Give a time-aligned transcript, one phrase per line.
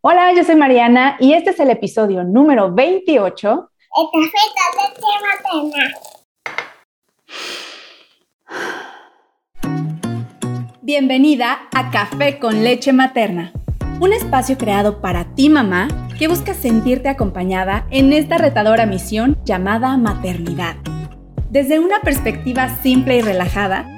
[0.00, 3.70] Hola, yo soy Mariana y este es el episodio número 28.
[4.12, 5.92] El café con leche materna.
[10.82, 13.52] Bienvenida a Café con leche materna,
[13.98, 19.96] un espacio creado para ti mamá que busca sentirte acompañada en esta retadora misión llamada
[19.96, 20.76] maternidad.
[21.50, 23.97] Desde una perspectiva simple y relajada,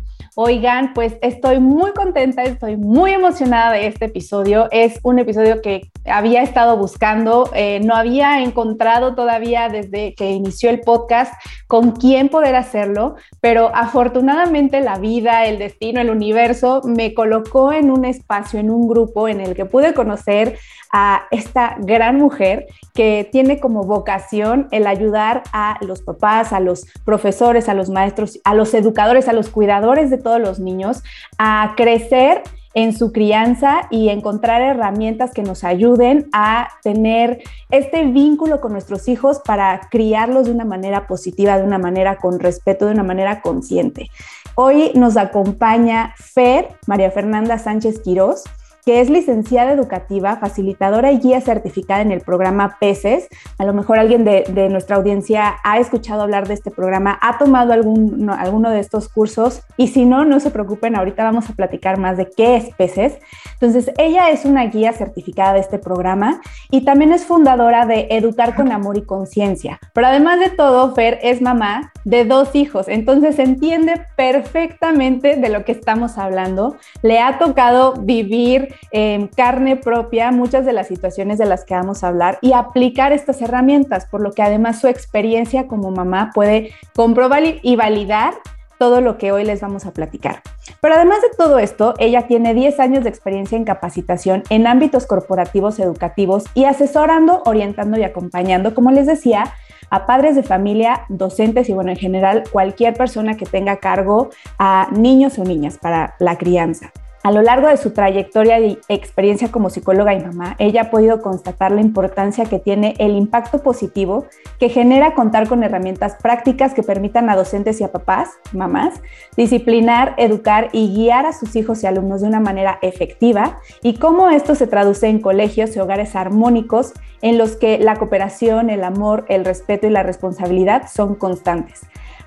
[0.35, 4.69] Oigan, pues estoy muy contenta, estoy muy emocionada de este episodio.
[4.71, 10.69] Es un episodio que había estado buscando, eh, no había encontrado todavía desde que inició
[10.69, 11.33] el podcast
[11.67, 17.91] con quién poder hacerlo, pero afortunadamente la vida, el destino, el universo me colocó en
[17.91, 20.57] un espacio, en un grupo en el que pude conocer
[20.91, 26.85] a esta gran mujer que tiene como vocación el ayudar a los papás, a los
[27.05, 31.03] profesores, a los maestros, a los educadores, a los cuidadores de todos los niños
[31.37, 38.61] a crecer en su crianza y encontrar herramientas que nos ayuden a tener este vínculo
[38.61, 42.93] con nuestros hijos para criarlos de una manera positiva, de una manera con respeto, de
[42.93, 44.09] una manera consciente.
[44.55, 48.43] Hoy nos acompaña Fer, María Fernanda Sánchez Quirós
[48.85, 53.27] que es licenciada educativa, facilitadora y guía certificada en el programa PECES.
[53.57, 57.73] A lo mejor alguien de, nuestra audiencia ha escuchado hablar de este programa, ha tomado
[57.73, 61.99] algún, alguno de estos cursos y si no, no se preocupen, ahorita vamos a platicar
[61.99, 63.19] más de qué es PECES.
[63.53, 68.55] Entonces, ella es una guía certificada de este programa y también es fundadora de Educar
[68.55, 69.79] con Amor y Conciencia.
[69.93, 75.65] Pero además de todo, Fer es mamá de dos hijos, entonces entiende perfectamente de lo
[75.65, 76.77] que estamos hablando.
[77.01, 82.03] Le ha tocado vivir en carne propia muchas de las situaciones de las que vamos
[82.03, 86.71] a hablar y aplicar estas herramientas, por lo que además su experiencia como mamá puede
[86.95, 88.33] comprobar y validar
[88.81, 90.41] todo lo que hoy les vamos a platicar.
[90.81, 95.05] Pero además de todo esto, ella tiene 10 años de experiencia en capacitación en ámbitos
[95.05, 99.53] corporativos educativos y asesorando, orientando y acompañando, como les decía,
[99.91, 104.87] a padres de familia, docentes y bueno, en general cualquier persona que tenga cargo a
[104.91, 106.91] niños o niñas para la crianza.
[107.23, 111.21] A lo largo de su trayectoria y experiencia como psicóloga y mamá, ella ha podido
[111.21, 114.25] constatar la importancia que tiene el impacto positivo
[114.59, 119.01] que genera contar con herramientas prácticas que permitan a docentes y a papás, mamás,
[119.37, 124.29] disciplinar, educar y guiar a sus hijos y alumnos de una manera efectiva y cómo
[124.29, 129.25] esto se traduce en colegios y hogares armónicos en los que la cooperación, el amor,
[129.29, 131.81] el respeto y la responsabilidad son constantes.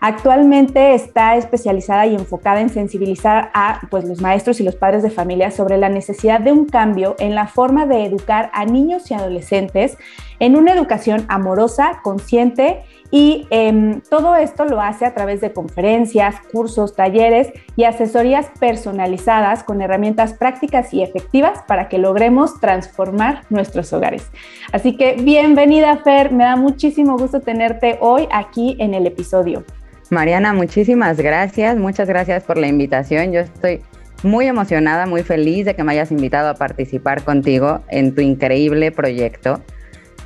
[0.07, 5.09] Actualmente está especializada y enfocada en sensibilizar a pues, los maestros y los padres de
[5.09, 9.15] familia sobre la necesidad de un cambio en la forma de educar a niños y
[9.15, 9.97] adolescentes
[10.41, 16.35] en una educación amorosa, consciente y em, todo esto lo hace a través de conferencias,
[16.53, 23.91] cursos, talleres y asesorías personalizadas con herramientas prácticas y efectivas para que logremos transformar nuestros
[23.95, 24.31] hogares.
[24.71, 29.65] Así que bienvenida Fer, me da muchísimo gusto tenerte hoy aquí en el episodio.
[30.11, 33.33] Mariana, muchísimas gracias, muchas gracias por la invitación.
[33.33, 33.81] Yo estoy
[34.23, 38.93] muy emocionada, muy feliz de que me hayas invitado a participar contigo en tu increíble
[38.93, 39.63] proyecto.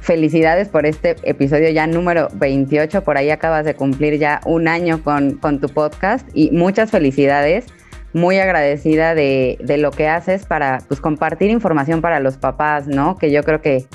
[0.01, 5.03] Felicidades por este episodio ya número 28, por ahí acabas de cumplir ya un año
[5.03, 7.67] con, tu podcast y muchas felicidades.
[8.15, 13.17] Muy agradecida de, de lo que haces para pues, compartir información para los papás, ¿no?
[13.17, 13.87] Que yo creo que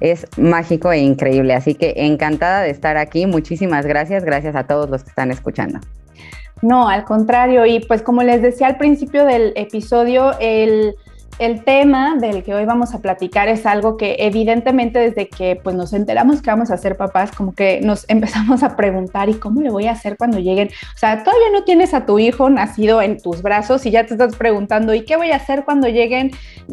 [0.00, 1.54] es mágico e increíble.
[1.54, 3.26] Así que encantada de estar aquí.
[3.26, 4.24] Muchísimas gracias.
[4.24, 5.80] Gracias a todos los que están escuchando.
[6.62, 7.66] No, al contrario.
[7.66, 10.94] Y pues como les decía al principio del episodio, el,
[11.64, 15.92] tema del que hoy vamos a platicar es algo que evidentemente desde que pues nos
[15.92, 19.70] enteramos que vamos a ser papás, como que nos empezamos a preguntar, ¿y cómo le
[19.70, 20.68] voy a hacer cuando lleguen?
[20.68, 24.14] O sea, todavía no tienes a tu hijo nacido en tus brazos y ya te
[24.14, 26.32] estás preguntando, ¿y qué voy a hacer cuando lleguen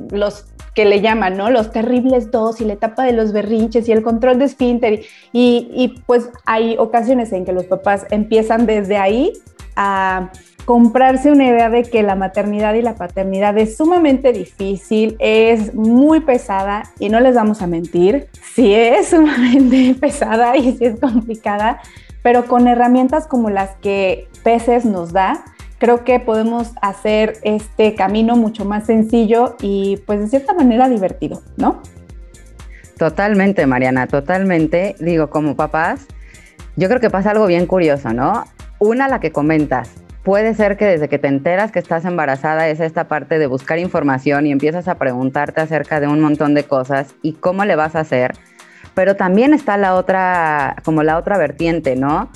[0.10, 1.50] los que le llaman, ¿no?
[1.50, 5.06] Los terribles dos y la etapa de los berrinches y el control de esfínter.
[5.32, 9.34] Y, y pues hay ocasiones en que los papás empiezan desde ahí
[9.78, 10.32] a
[10.66, 16.22] comprarse una idea de que la maternidad y la paternidad es sumamente difícil, es muy
[16.22, 21.80] pesada y no les vamos a mentir, sí es sumamente pesada y sí es complicada,
[22.24, 25.46] pero con herramientas como las que Peces nos da,
[25.78, 31.42] creo que podemos hacer este camino mucho más sencillo y pues de cierta manera divertido,
[31.58, 31.82] ¿no?
[32.98, 34.96] Totalmente, Mariana, totalmente.
[35.00, 36.08] Digo, como papás,
[36.76, 38.46] yo creo que pasa algo bien curioso, ¿no?
[38.80, 39.92] Una, la que comentas.
[40.24, 43.78] Puede ser que desde que te enteras que estás embarazada es esta parte de buscar
[43.78, 47.96] información y empiezas a preguntarte acerca de un montón de cosas y cómo le vas
[47.96, 48.34] a hacer.
[48.96, 52.30] Pero también está la otra, como la otra vertiente, ¿no?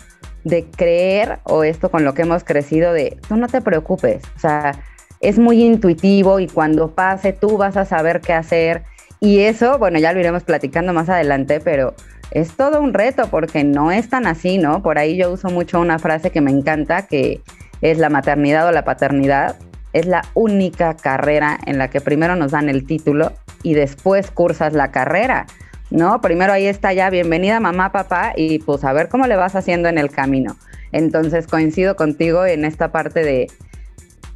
[0.49, 4.23] De creer, o esto con lo que hemos crecido, de tú no te preocupes.
[4.35, 4.71] O sea,
[5.19, 8.83] es muy intuitivo y cuando pase tú vas a saber qué hacer.
[9.19, 11.93] Y eso, bueno, ya lo iremos platicando más adelante, pero
[12.31, 14.81] es todo un reto porque no es tan así, ¿no?
[14.81, 17.41] Por ahí yo uso mucho una frase que me encanta, que
[17.81, 19.57] es la maternidad o la paternidad.
[19.91, 24.73] Es la única carrera en la que primero nos dan el título y después cursas
[24.73, 25.47] la carrera,
[25.89, 26.21] ¿no?
[26.21, 29.89] Primero ahí está ya, bienvenida mamá, papá, y pues a ver cómo le vas haciendo
[29.89, 30.55] en el camino.
[30.91, 33.47] Entonces coincido contigo en esta parte de,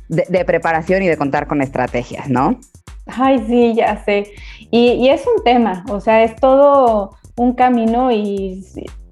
[0.08, 2.60] de, preparación y de contar con estrategias, ¿no?
[3.08, 4.32] Ay, sí, ya sé.
[4.72, 8.64] Y, y, es un tema, o sea, es todo un camino y,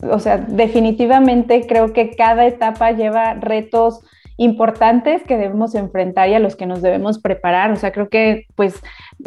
[0.01, 4.01] o sea, definitivamente creo que cada etapa lleva retos
[4.37, 7.71] importantes que debemos enfrentar y a los que nos debemos preparar.
[7.71, 8.75] O sea, creo que pues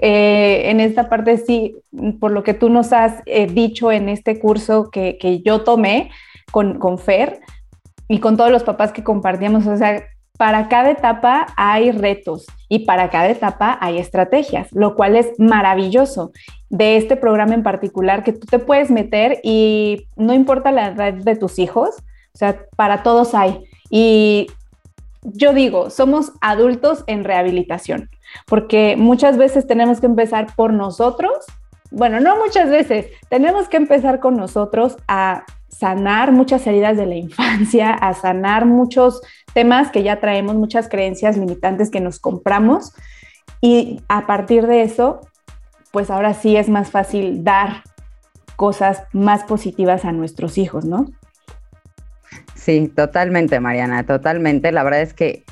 [0.00, 1.76] eh, en esta parte sí,
[2.20, 6.10] por lo que tú nos has eh, dicho en este curso que, que yo tomé
[6.50, 7.40] con, con Fer
[8.08, 10.04] y con todos los papás que compartíamos, o sea,
[10.36, 16.32] para cada etapa hay retos y para cada etapa hay estrategias, lo cual es maravilloso
[16.70, 21.12] de este programa en particular que tú te puedes meter y no importa la edad
[21.12, 21.90] de tus hijos,
[22.34, 23.64] o sea, para todos hay.
[23.90, 24.48] Y
[25.24, 28.10] yo digo, somos adultos en rehabilitación,
[28.46, 31.32] porque muchas veces tenemos que empezar por nosotros.
[31.90, 37.16] Bueno, no muchas veces, tenemos que empezar con nosotros a sanar muchas heridas de la
[37.16, 39.20] infancia, a sanar muchos
[39.54, 42.92] temas que ya traemos, muchas creencias limitantes que nos compramos.
[43.60, 45.20] Y a partir de eso,
[45.90, 47.82] pues ahora sí es más fácil dar
[48.56, 51.06] cosas más positivas a nuestros hijos, ¿no?
[52.64, 54.72] Sí, totalmente, Mariana, totalmente.
[54.72, 55.44] La verdad es que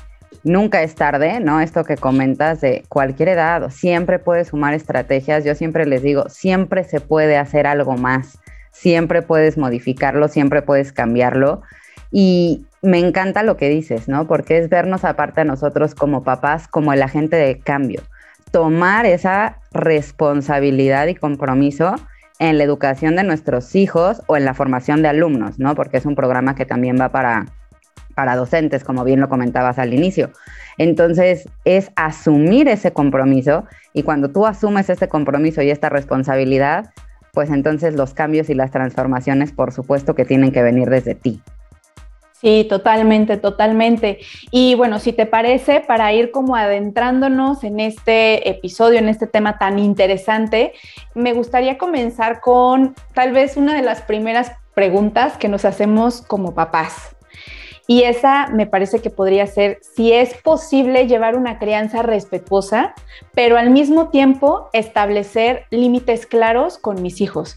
[0.43, 1.61] nunca es tarde, ¿no?
[1.61, 5.45] Esto que comentas de cualquier edad, siempre puedes sumar estrategias.
[5.45, 8.39] Yo siempre les digo, siempre se puede hacer algo más,
[8.71, 11.61] siempre puedes modificarlo, siempre puedes cambiarlo.
[12.09, 14.25] Y me encanta lo que dices, ¿no?
[14.25, 18.01] Porque es vernos aparte a nosotros como papás, como el agente de cambio.
[18.49, 21.93] Tomar esa responsabilidad y compromiso
[22.39, 25.75] en la educación de nuestros hijos o en la formación de alumnos, ¿no?
[25.75, 27.45] Porque es un programa que también va para,
[28.15, 30.31] para docentes, como bien lo comentabas al inicio.
[30.77, 36.89] Entonces, es asumir ese compromiso y cuando tú asumes ese compromiso y esta responsabilidad,
[37.33, 41.41] pues entonces los cambios y las transformaciones, por supuesto, que tienen que venir desde ti.
[42.43, 44.19] Sí, totalmente, totalmente.
[44.51, 49.57] Y bueno, si te parece, para ir como adentrándonos en este episodio, en este tema
[49.57, 50.73] tan interesante,
[51.15, 56.53] me gustaría comenzar con tal vez una de las primeras preguntas que nos hacemos como
[56.53, 57.15] papás.
[57.87, 62.93] Y esa me parece que podría ser si es posible llevar una crianza respetuosa,
[63.33, 67.55] pero al mismo tiempo establecer límites claros con mis hijos.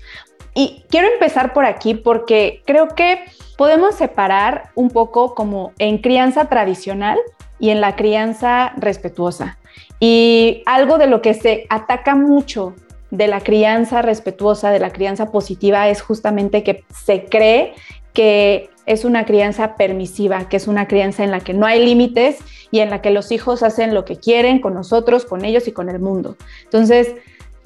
[0.55, 3.25] Y quiero empezar por aquí porque creo que
[3.57, 7.19] podemos separar un poco como en crianza tradicional
[7.59, 9.59] y en la crianza respetuosa.
[9.99, 12.75] Y algo de lo que se ataca mucho
[13.11, 17.75] de la crianza respetuosa, de la crianza positiva, es justamente que se cree
[18.13, 22.39] que es una crianza permisiva, que es una crianza en la que no hay límites
[22.71, 25.73] y en la que los hijos hacen lo que quieren con nosotros, con ellos y
[25.73, 26.37] con el mundo.
[26.65, 27.15] Entonces,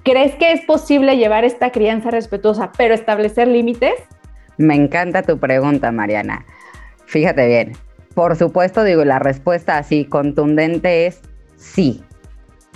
[0.02, 3.94] ¿Crees que es posible llevar esta crianza respetuosa, pero establecer límites?
[4.60, 6.44] Me encanta tu pregunta, Mariana.
[7.06, 7.72] Fíjate bien.
[8.14, 11.22] Por supuesto, digo, la respuesta así contundente es
[11.56, 12.04] sí.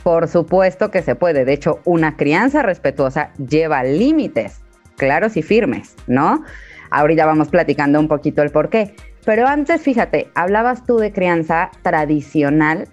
[0.03, 1.45] Por supuesto que se puede.
[1.45, 4.63] De hecho, una crianza respetuosa lleva límites
[4.97, 6.43] claros y firmes, ¿no?
[6.91, 8.95] Ahorita vamos platicando un poquito el por qué.
[9.27, 12.89] Pero antes, fíjate, hablabas tú de crianza tradicional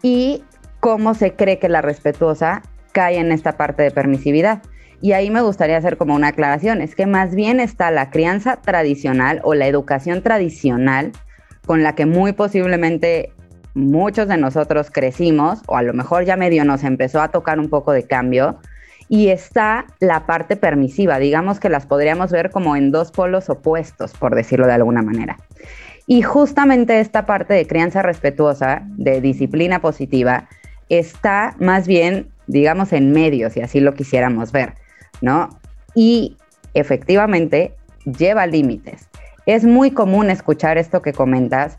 [0.00, 0.42] y
[0.80, 4.62] cómo se cree que la respetuosa cae en esta parte de permisividad.
[5.02, 8.56] Y ahí me gustaría hacer como una aclaración, es que más bien está la crianza
[8.56, 11.12] tradicional o la educación tradicional
[11.66, 13.32] con la que muy posiblemente
[13.74, 17.70] muchos de nosotros crecimos, o a lo mejor ya medio nos empezó a tocar un
[17.70, 18.58] poco de cambio,
[19.08, 24.12] y está la parte permisiva, digamos que las podríamos ver como en dos polos opuestos,
[24.12, 25.36] por decirlo de alguna manera.
[26.06, 30.48] Y justamente esta parte de crianza respetuosa, de disciplina positiva,
[30.88, 34.74] está más bien digamos, en medio, si así lo quisiéramos ver,
[35.20, 35.60] ¿no?
[35.94, 36.36] Y
[36.74, 37.74] efectivamente
[38.04, 39.08] lleva límites.
[39.46, 41.78] Es muy común escuchar esto que comentas,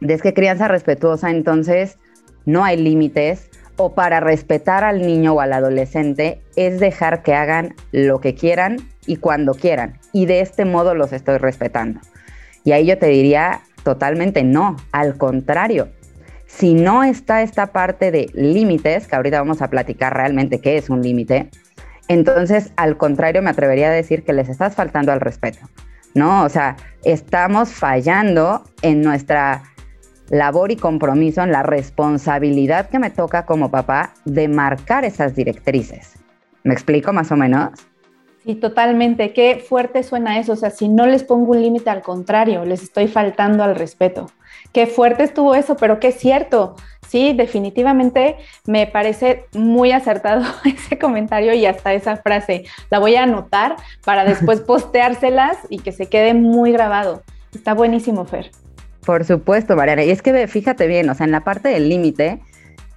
[0.00, 1.98] de que crianza respetuosa, entonces
[2.44, 7.74] no hay límites o para respetar al niño o al adolescente es dejar que hagan
[7.92, 8.76] lo que quieran
[9.06, 9.98] y cuando quieran.
[10.12, 12.00] Y de este modo los estoy respetando.
[12.64, 15.88] Y ahí yo te diría totalmente no, al contrario.
[16.46, 20.88] Si no está esta parte de límites, que ahorita vamos a platicar realmente qué es
[20.88, 21.50] un límite,
[22.08, 25.60] entonces al contrario me atrevería a decir que les estás faltando al respeto,
[26.14, 26.44] ¿no?
[26.44, 29.62] O sea, estamos fallando en nuestra
[30.30, 36.14] labor y compromiso, en la responsabilidad que me toca como papá de marcar esas directrices.
[36.62, 37.70] ¿Me explico más o menos?
[38.44, 39.32] Sí, totalmente.
[39.32, 40.52] Qué fuerte suena eso.
[40.52, 44.26] O sea, si no les pongo un límite, al contrario, les estoy faltando al respeto.
[44.74, 46.74] Qué fuerte estuvo eso, pero qué cierto.
[47.08, 52.64] Sí, definitivamente me parece muy acertado ese comentario y hasta esa frase.
[52.90, 57.22] La voy a anotar para después posteárselas y que se quede muy grabado.
[57.54, 58.50] Está buenísimo, Fer.
[59.06, 60.02] Por supuesto, Mariana.
[60.02, 62.40] Y es que fíjate bien, o sea, en la parte del límite,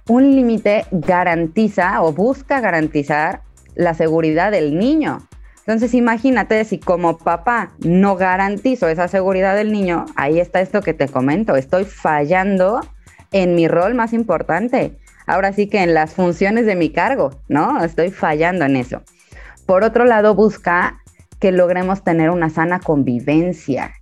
[0.08, 3.42] un límite garantiza o busca garantizar
[3.76, 5.27] la seguridad del niño.
[5.68, 10.94] Entonces imagínate si como papá no garantizo esa seguridad del niño, ahí está esto que
[10.94, 12.80] te comento, estoy fallando
[13.32, 14.96] en mi rol más importante.
[15.26, 17.84] Ahora sí que en las funciones de mi cargo, ¿no?
[17.84, 19.02] Estoy fallando en eso.
[19.66, 21.02] Por otro lado, busca
[21.38, 23.92] que logremos tener una sana convivencia.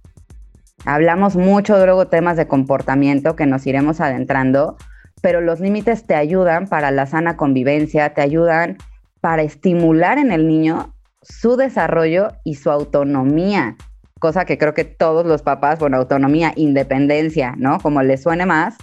[0.85, 4.77] Hablamos mucho de luego temas de comportamiento que nos iremos adentrando,
[5.21, 8.77] pero los límites te ayudan para la sana convivencia, te ayudan
[9.21, 10.93] para estimular en el niño
[11.29, 13.77] su desarrollo y su autonomía,
[14.21, 17.79] cosa que creo que todos los papás, bueno, autonomía, independencia, ¿no?
[17.81, 18.77] Como les suene más,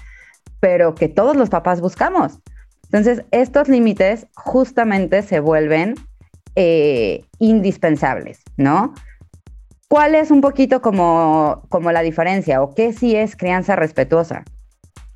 [0.59, 2.39] pero que todos los papás buscamos.
[2.85, 5.95] Entonces, estos límites justamente se vuelven
[6.55, 8.93] eh, indispensables, ¿no?
[9.87, 14.43] ¿Cuál es un poquito como, como la diferencia o qué sí es crianza respetuosa?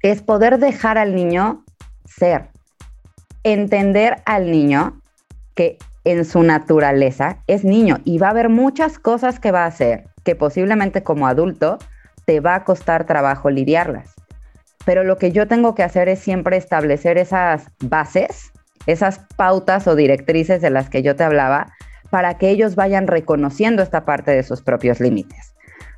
[0.02, 1.64] Es poder dejar al niño
[2.06, 2.50] ser,
[3.44, 5.02] entender al niño
[5.56, 5.78] que
[6.12, 10.06] en su naturaleza es niño y va a haber muchas cosas que va a hacer
[10.24, 11.80] que posiblemente como adulto
[12.26, 14.14] te va a costar trabajo lidiarlas.
[14.86, 18.52] Pero lo que yo tengo que hacer es siempre establecer esas bases,
[18.86, 21.74] esas pautas o directrices de las que yo te hablaba,
[22.10, 25.54] para que ellos vayan reconociendo esta parte de sus propios límites.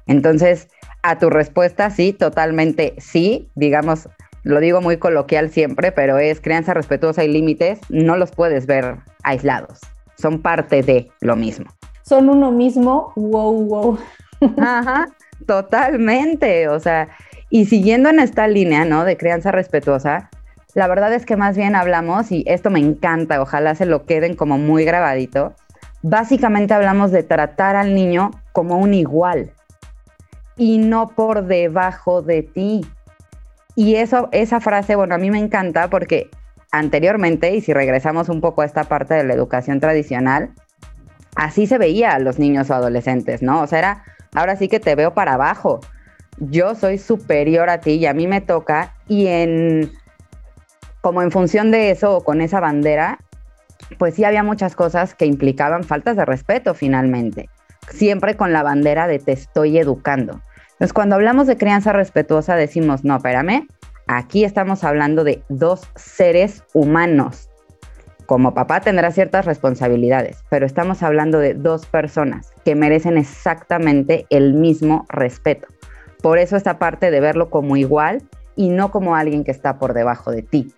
[0.08, 0.70] Entonces,
[1.04, 4.10] a tu respuesta, sí, totalmente sí, digamos,
[4.44, 8.98] lo digo muy coloquial siempre, pero es crianza respetuosa y límites, no los puedes ver
[9.24, 9.80] aislados
[10.20, 11.70] son parte de lo mismo.
[12.04, 14.00] Son uno mismo, wow, wow.
[14.58, 15.08] Ajá,
[15.46, 16.68] totalmente.
[16.68, 17.10] O sea,
[17.50, 19.06] y siguiendo en esta línea, ¿no?
[19.06, 20.30] De crianza respetuosa,
[20.76, 24.36] la verdad es que más bien hablamos, y esto me encanta, ojalá se lo queden
[24.36, 25.54] como muy grabadito,
[26.04, 29.52] básicamente hablamos de tratar al niño como un igual
[30.58, 32.86] y no por debajo de ti.
[33.76, 36.30] Y eso, esa frase, bueno, a mí me encanta porque
[36.72, 40.52] anteriormente, y si regresamos un poco a esta parte de la educación tradicional,
[41.36, 43.62] así se veía a los niños o adolescentes, ¿no?
[43.62, 45.80] O sea, era, ahora sí que te veo para abajo.
[46.38, 49.92] Yo soy superior a ti y a mí me toca y en
[51.02, 53.20] como en función de eso o con esa bandera,
[53.98, 57.50] pues sí había muchas cosas que implicaban faltas de respeto finalmente,
[57.90, 60.42] siempre con la bandera de te estoy educando.
[60.72, 63.68] Entonces, cuando hablamos de crianza respetuosa decimos, no, espérame,
[64.12, 67.48] Aquí estamos hablando de dos seres humanos.
[68.26, 74.56] Como papá tendrá ciertas responsabilidades, pero estamos hablando de dos personas que merecen exactamente el
[74.56, 75.68] mismo respeto.
[76.24, 78.24] Por eso esta parte de verlo como igual
[78.56, 80.74] y no como alguien que está por debajo de ti.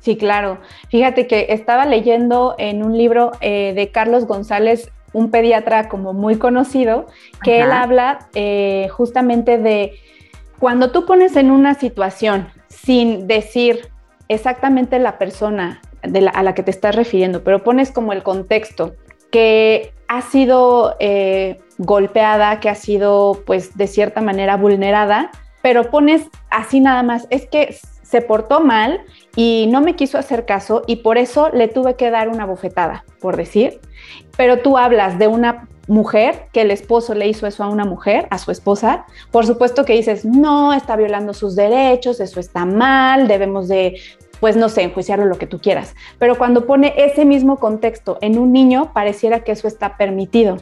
[0.00, 0.58] Sí, claro.
[0.90, 6.36] Fíjate que estaba leyendo en un libro eh, de Carlos González, un pediatra como muy
[6.36, 7.06] conocido,
[7.42, 9.94] que él habla eh, justamente de
[10.60, 13.88] cuando tú pones en una situación sin decir
[14.28, 18.94] exactamente la persona a la que te estás refiriendo, pero pones como el contexto
[19.32, 25.30] que ha sido eh, golpeada, que ha sido pues de cierta manera vulnerada,
[25.62, 29.00] pero pones así nada más, es que se portó mal
[29.36, 33.04] y no me quiso hacer caso y por eso le tuve que dar una bofetada,
[33.20, 33.80] por decir,
[34.36, 38.28] pero tú hablas de una mujer, que el esposo le hizo eso a una mujer,
[38.30, 43.26] a su esposa, por supuesto que dices, no, está violando sus derechos, eso está mal,
[43.26, 44.00] debemos de,
[44.38, 45.96] pues no sé, enjuiciarlo lo que tú quieras.
[46.20, 50.58] Pero cuando pone ese mismo contexto en un niño, pareciera que eso está permitido.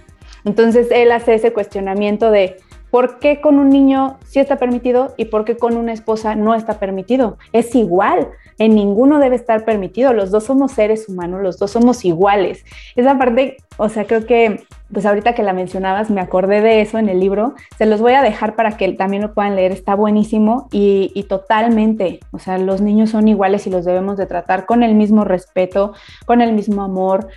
[0.47, 2.57] Entonces él hace ese cuestionamiento de,
[2.90, 6.54] ¿Por qué con un niño sí está permitido y por qué con una esposa no
[6.54, 7.37] está permitido?
[7.52, 8.28] Es igual,
[8.59, 10.12] en ninguno debe estar permitido.
[10.12, 12.64] Los dos somos seres humanos, los dos somos iguales.
[12.97, 16.99] Esa parte, o sea, creo que, pues ahorita que la mencionabas, me acordé de eso
[16.99, 17.54] en el libro.
[17.76, 19.71] Se los voy a dejar para que también lo puedan leer.
[19.73, 24.66] Está buenísimo y, totalmente, o sea, los niños son iguales y los debemos de tratar
[24.66, 25.92] con el mismo respeto,
[26.26, 27.28] con el mismo amor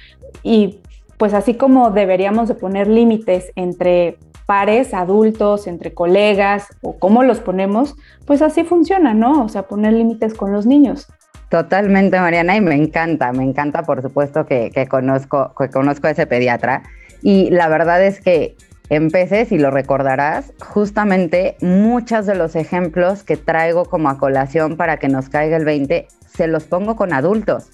[0.44, 0.80] y
[1.18, 4.18] pues así como deberíamos de poner límites entre
[4.52, 9.46] pares, adultos, entre colegas o cómo los ponemos, pues así funciona, ¿no?
[9.46, 11.08] O sea, poner límites con los niños.
[11.48, 16.28] Totalmente, Mariana, y me encanta, me encanta, por supuesto, que, conozco, que conozco a ese
[16.28, 16.84] pediatra.
[17.22, 18.58] Y la verdad es que
[18.90, 24.98] empecé, si lo recordarás, justamente muchos de los ejemplos que traigo como a colación para
[24.98, 27.70] que nos caiga el 20, se los pongo con adultos.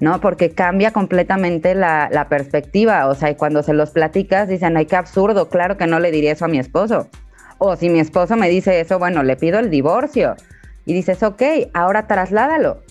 [0.00, 0.20] ¿No?
[0.20, 3.06] Porque cambia completamente la, perspectiva.
[3.06, 6.10] O sea, y cuando se los platicas, dicen, ay, qué absurdo, claro que no le
[6.10, 7.08] diría eso a mi esposo.
[7.58, 10.34] O si mi esposo me dice eso, bueno, le pido el divorcio.
[10.86, 11.42] Y dices, ok,
[11.74, 12.82] ahora trasládalo.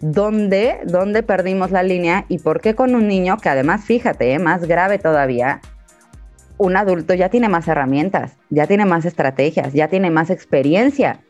[0.00, 4.38] ¿Dónde, ¿Dónde perdimos la línea y por qué con un niño que además, fíjate, ¿eh?
[4.38, 5.60] más grave todavía,
[6.56, 11.20] un adulto ya tiene más herramientas, ya tiene más estrategias, ya tiene más experiencia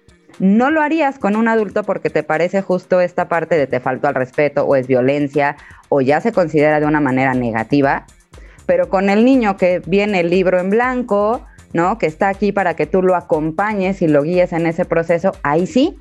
[0.41, 4.09] no lo harías con un adulto porque te parece justo esta parte de te faltó
[4.09, 5.57] al respeto o es violencia
[5.91, 8.07] o ya se considera de una manera negativa,
[8.65, 11.43] pero con el niño que viene el libro en blanco,
[11.75, 11.99] ¿no?
[11.99, 15.67] Que está aquí para que tú lo acompañes y lo guíes en ese proceso, ahí
[15.67, 16.01] sí.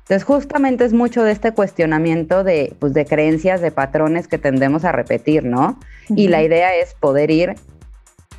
[0.00, 4.84] Entonces justamente es mucho de este cuestionamiento de, pues, de creencias, de patrones que tendemos
[4.84, 5.78] a repetir, ¿no?
[6.08, 7.54] Y la idea es poder ir,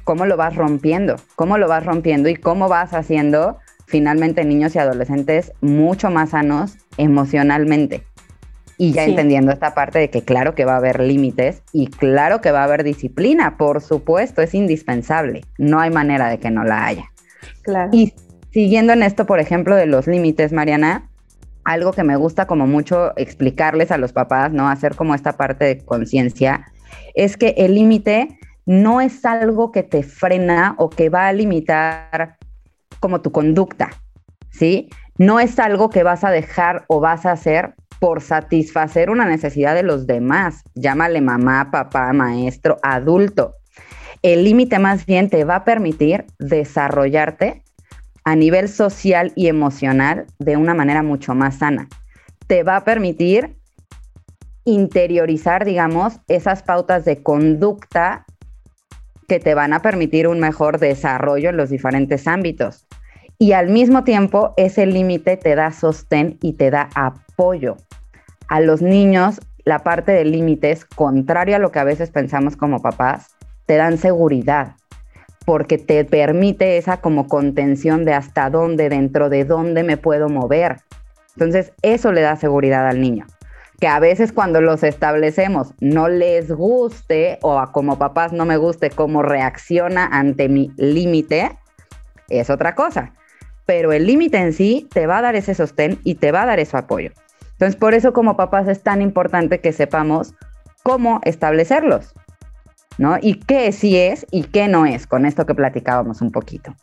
[0.03, 1.15] ¿cómo lo vas rompiendo?
[1.35, 6.77] ¿Cómo lo vas rompiendo y cómo vas haciendo finalmente niños y adolescentes mucho más sanos
[6.97, 8.03] emocionalmente.
[8.77, 12.39] Y ya entendiendo esta parte de que claro que va a haber límites y claro
[12.39, 15.41] que va a haber disciplina, por supuesto, es indispensable.
[15.57, 17.05] No hay manera de que no la haya.
[17.63, 17.89] Claro.
[17.91, 18.13] Y
[18.51, 21.09] siguiendo en esto, por ejemplo, de los límites, Mariana,
[21.65, 24.69] algo que me gusta como mucho explicarles a los papás, ¿no?
[24.69, 26.71] Hacer como esta parte de conciencia,
[27.15, 32.37] es que el límite no es algo que te frena o que va a limitar
[32.99, 33.89] como tu conducta,
[34.51, 34.89] ¿sí?
[35.17, 39.75] No es algo que vas a dejar o vas a hacer por satisfacer una necesidad
[39.75, 40.63] de los demás.
[40.75, 43.55] Llámale mamá, papá, maestro, adulto.
[44.21, 47.63] El límite más bien te va a permitir desarrollarte
[48.23, 51.87] a nivel social y emocional de una manera mucho más sana.
[52.47, 53.57] Te va a permitir
[54.65, 58.25] interiorizar, digamos, esas pautas de conducta
[59.27, 62.88] que te van a permitir un mejor desarrollo en los diferentes ámbitos
[63.41, 67.77] y al mismo tiempo ese límite te da sostén y te da apoyo.
[68.49, 72.57] A los niños la parte del límite es contrario a lo que a veces pensamos
[72.57, 74.75] como papás, te dan seguridad
[75.45, 80.81] porque te permite esa como contención de hasta dónde, dentro de dónde me puedo mover.
[81.35, 83.25] Entonces, eso le da seguridad al niño.
[83.79, 88.57] Que a veces cuando los establecemos no les guste o a como papás no me
[88.57, 91.57] guste cómo reacciona ante mi límite,
[92.27, 93.13] es otra cosa
[93.69, 96.47] pero el límite en sí te va a dar ese sostén y te va a
[96.47, 97.11] dar ese apoyo.
[97.51, 100.33] Entonces, por eso como papás es tan importante que sepamos
[100.81, 102.15] cómo establecerlos,
[102.97, 103.19] ¿no?
[103.21, 106.73] Y qué sí es y qué no es, con esto que platicábamos un poquito.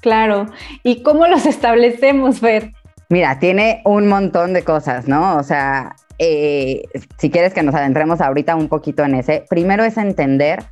[0.00, 0.46] Claro,
[0.84, 2.70] ¿y cómo los establecemos, Fer?
[3.08, 5.38] Mira, tiene un montón de cosas, ¿no?
[5.38, 6.84] O sea, eh,
[7.16, 10.66] si quieres que nos adentremos ahorita un poquito en ese, primero es entender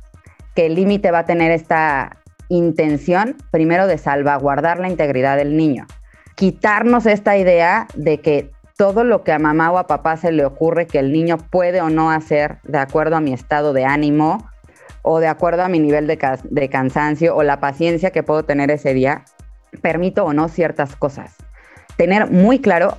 [0.55, 2.15] que el límite va a tener esta
[2.49, 5.85] intención, primero, de salvaguardar la integridad del niño.
[6.35, 10.45] Quitarnos esta idea de que todo lo que a mamá o a papá se le
[10.45, 14.47] ocurre que el niño puede o no hacer de acuerdo a mi estado de ánimo
[15.01, 18.93] o de acuerdo a mi nivel de, cansancio o la paciencia que puedo tener ese
[18.93, 19.25] día,
[19.81, 21.35] permito o no ciertas cosas.
[21.95, 22.97] Tener muy claro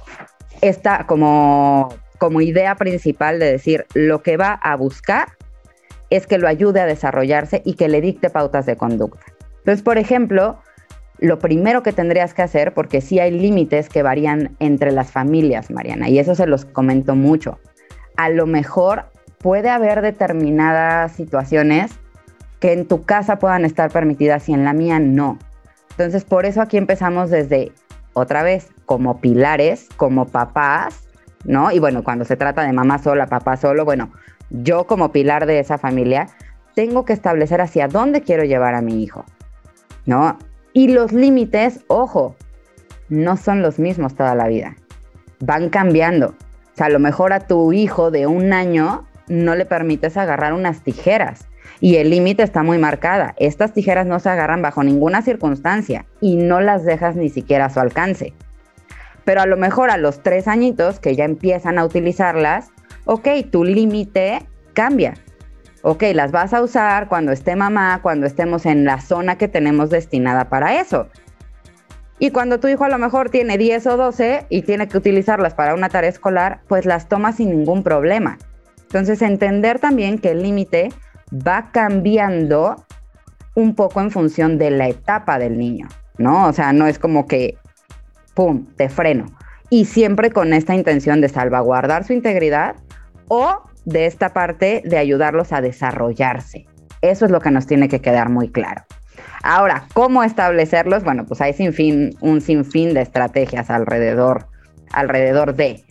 [0.61, 5.29] esta como, como idea principal de decir lo que va a buscar
[6.11, 9.38] es que lo ayude a desarrollarse y que le dicte pautas de conducta.
[9.59, 10.59] Entonces, por ejemplo,
[11.19, 15.71] lo primero que tendrías que hacer, porque sí hay límites que varían entre las familias,
[15.71, 17.59] Mariana, y eso se los comento mucho.
[18.17, 19.07] A lo mejor
[19.39, 21.93] puede haber determinadas situaciones
[22.61, 25.39] que en tu casa puedan estar permitidas y en la mía no.
[25.91, 27.73] Entonces, por eso aquí empezamos desde,
[28.13, 31.09] otra vez, como pilares, como papás,
[31.45, 31.71] ¿no?
[31.73, 34.11] Y bueno, cuando se trata de mamá sola, papá solo, bueno,
[34.51, 36.29] yo como pilar de esa familia,
[36.75, 39.25] tengo que establecer hacia dónde quiero llevar a mi hijo.
[40.09, 40.39] ¿No?
[40.73, 42.35] Y los límites, ojo,
[43.11, 44.75] no son los mismos toda la vida.
[45.41, 46.29] Van cambiando.
[46.29, 50.55] O sea, a lo mejor a tu hijo de un año no le permites agarrar
[50.55, 51.47] unas tijeras
[51.81, 53.35] y el límite está muy marcada.
[53.37, 57.71] Estas tijeras no se agarran bajo ninguna circunstancia y no las dejas ni siquiera a
[57.71, 58.33] su alcance.
[59.25, 62.71] Pero a lo mejor a los tres añitos que ya empiezan a utilizarlas,
[63.05, 65.15] ok, tu límite cambia.
[65.83, 69.91] Ok, las vas a usar cuando esté mamá, cuando estemos en la zona que tenemos
[69.91, 71.09] destinada para eso.
[72.19, 75.55] Y cuando tu hijo a lo mejor tiene 10 o 12 y tiene que utilizarlas
[75.55, 78.39] para una tarea escolar, pues las toma sin ningún problema.
[78.83, 80.89] Entonces, entender también que el límite
[81.33, 82.85] va cambiando
[83.55, 85.87] un poco en función de la etapa del niño,
[86.17, 86.47] ¿no?
[86.47, 87.57] O sea, no es como que,
[88.35, 89.27] ¡pum!, te freno.
[89.71, 92.77] Y siempre con esta intención de salvaguardar su integridad
[93.29, 96.67] o de esta parte de ayudarlos a desarrollarse.
[97.01, 98.83] Eso es lo que nos tiene que quedar muy claro.
[99.43, 101.05] Ahora, ¿cómo establecerlos?
[101.05, 104.47] Bueno, pues hay sin fin, un sinfín de estrategias alrededor,
[104.93, 105.85] alrededor de,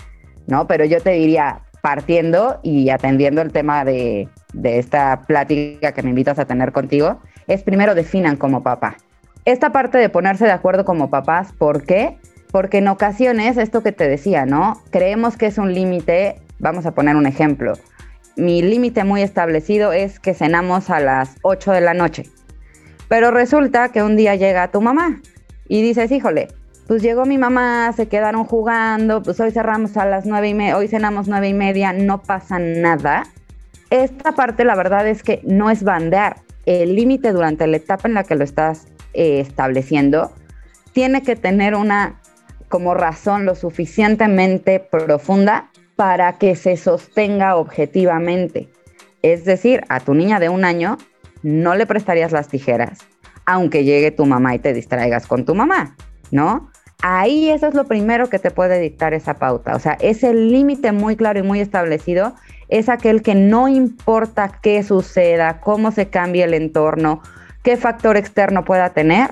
[0.45, 0.67] ¿no?
[0.67, 6.09] Pero yo te diría, partiendo y atendiendo el tema de, de esta plática que me
[6.09, 8.97] invitas a tener contigo, es primero definan como papá.
[9.45, 12.17] Esta parte de ponerse de acuerdo como papás, ¿por qué?
[12.51, 14.81] Porque en ocasiones, esto que te decía, ¿no?
[14.91, 17.73] Creemos que es un límite, vamos a poner un ejemplo.
[18.35, 22.23] Mi límite muy establecido es que cenamos a las 8 de la noche.
[23.07, 25.21] Pero resulta que un día llega tu mamá
[25.67, 26.49] y dices, híjole,
[26.87, 30.77] pues llegó mi mamá, se quedaron jugando, pues hoy cerramos a las nueve y media,
[30.77, 33.23] hoy cenamos nueve y media, no pasa nada.
[33.89, 36.37] Esta parte la verdad es que no es bandear.
[36.65, 40.33] El límite durante la etapa en la que lo estás eh, estableciendo
[40.93, 42.19] tiene que tener una
[42.69, 48.69] como razón lo suficientemente profunda para que se sostenga objetivamente.
[49.23, 50.97] Es decir, a tu niña de un año
[51.43, 52.99] no le prestarías las tijeras,
[53.45, 55.97] aunque llegue tu mamá y te distraigas con tu mamá,
[56.31, 56.69] ¿no?
[57.01, 59.75] Ahí eso es lo primero que te puede dictar esa pauta.
[59.75, 62.35] O sea, ese límite muy claro y muy establecido
[62.69, 67.21] es aquel que no importa qué suceda, cómo se cambie el entorno,
[67.63, 69.31] qué factor externo pueda tener,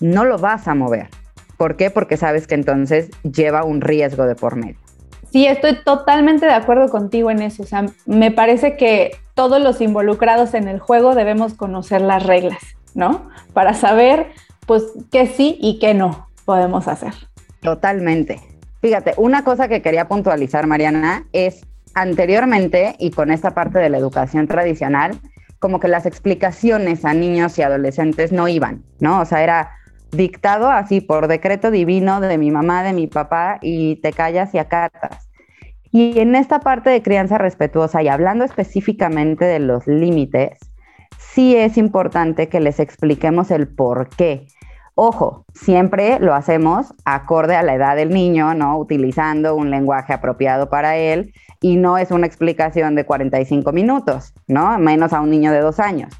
[0.00, 1.08] no lo vas a mover.
[1.56, 1.90] ¿Por qué?
[1.90, 4.79] Porque sabes que entonces lleva un riesgo de por medio.
[5.30, 7.62] Sí, estoy totalmente de acuerdo contigo en eso.
[7.62, 12.60] O sea, me parece que todos los involucrados en el juego debemos conocer las reglas,
[12.94, 13.28] ¿no?
[13.52, 14.26] Para saber,
[14.66, 17.14] pues, qué sí y qué no podemos hacer.
[17.60, 18.40] Totalmente.
[18.80, 23.98] Fíjate, una cosa que quería puntualizar, Mariana, es anteriormente y con esta parte de la
[23.98, 25.20] educación tradicional,
[25.58, 29.20] como que las explicaciones a niños y adolescentes no iban, ¿no?
[29.20, 29.70] O sea, era
[30.10, 34.58] dictado así por decreto divino de mi mamá, de mi papá, y te callas y
[34.58, 35.28] acatas.
[35.92, 40.58] Y en esta parte de crianza respetuosa y hablando específicamente de los límites,
[41.18, 44.46] sí es importante que les expliquemos el por qué.
[44.94, 48.78] Ojo, siempre lo hacemos acorde a la edad del niño, ¿no?
[48.78, 54.78] Utilizando un lenguaje apropiado para él y no es una explicación de 45 minutos, ¿no?
[54.78, 56.12] Menos a un niño de dos años.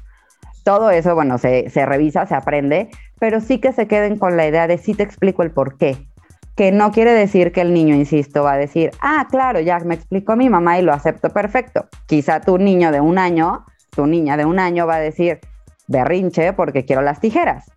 [0.63, 2.89] Todo eso, bueno, se, se revisa, se aprende,
[3.21, 6.07] pero sí que se queden con la idea de sí te explico el por qué.
[6.55, 9.93] Que no quiere decir que el niño, insisto, va a decir, ah, claro, ya me
[9.93, 11.85] explicó mi mamá y lo acepto perfecto.
[12.07, 15.39] Quizá tu niño de un año, tu niña de un año va a decir,
[15.87, 17.69] berrinche porque quiero las tijeras.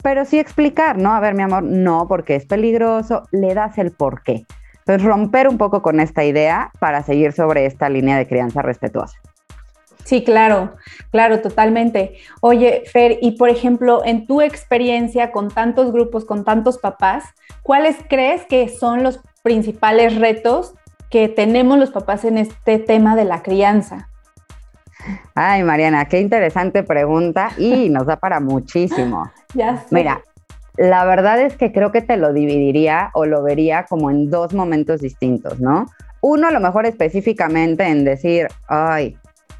[0.00, 1.12] Pero sí explicar, ¿no?
[1.12, 4.46] A ver, mi amor, no, porque es peligroso, le das el por qué.
[4.78, 9.18] Entonces, romper un poco con esta idea para seguir sobre esta línea de crianza respetuosa.
[10.08, 10.72] Sí, claro,
[11.10, 12.14] claro, totalmente.
[12.40, 17.24] Oye, Fer, y por ejemplo, en tu experiencia con tantos grupos, con tantos papás,
[17.62, 20.72] ¿cuáles crees que son los principales retos
[21.10, 24.08] que tenemos los papás en este tema de la crianza?
[25.34, 29.30] Ay, Mariana, qué interesante pregunta y nos da para muchísimo.
[29.52, 29.88] ya sé.
[29.90, 30.22] Mira,
[30.78, 34.54] la verdad es que creo que te lo dividiría o lo vería como en dos
[34.54, 35.84] momentos distintos, ¿no?
[36.22, 39.18] Uno a lo mejor específicamente en decir, ay,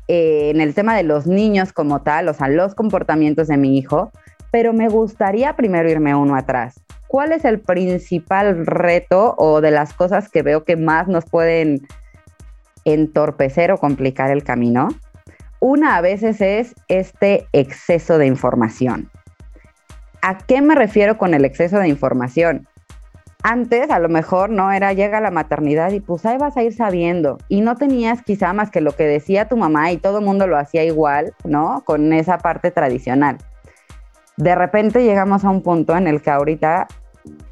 [0.08, 3.78] eh, en el tema de los niños como tal, o sea, los comportamientos de mi
[3.78, 4.10] hijo,
[4.50, 6.80] pero me gustaría primero irme uno atrás.
[7.08, 11.86] ¿Cuál es el principal reto o de las cosas que veo que más nos pueden
[12.84, 14.88] entorpecer o complicar el camino?
[15.60, 19.10] Una a veces es este exceso de información.
[20.22, 22.67] ¿A qué me refiero con el exceso de información?
[23.50, 26.74] Antes a lo mejor no era llega la maternidad y pues ahí vas a ir
[26.74, 30.26] sabiendo y no tenías quizá más que lo que decía tu mamá y todo el
[30.26, 31.82] mundo lo hacía igual, ¿no?
[31.86, 33.38] Con esa parte tradicional.
[34.36, 36.88] De repente llegamos a un punto en el que ahorita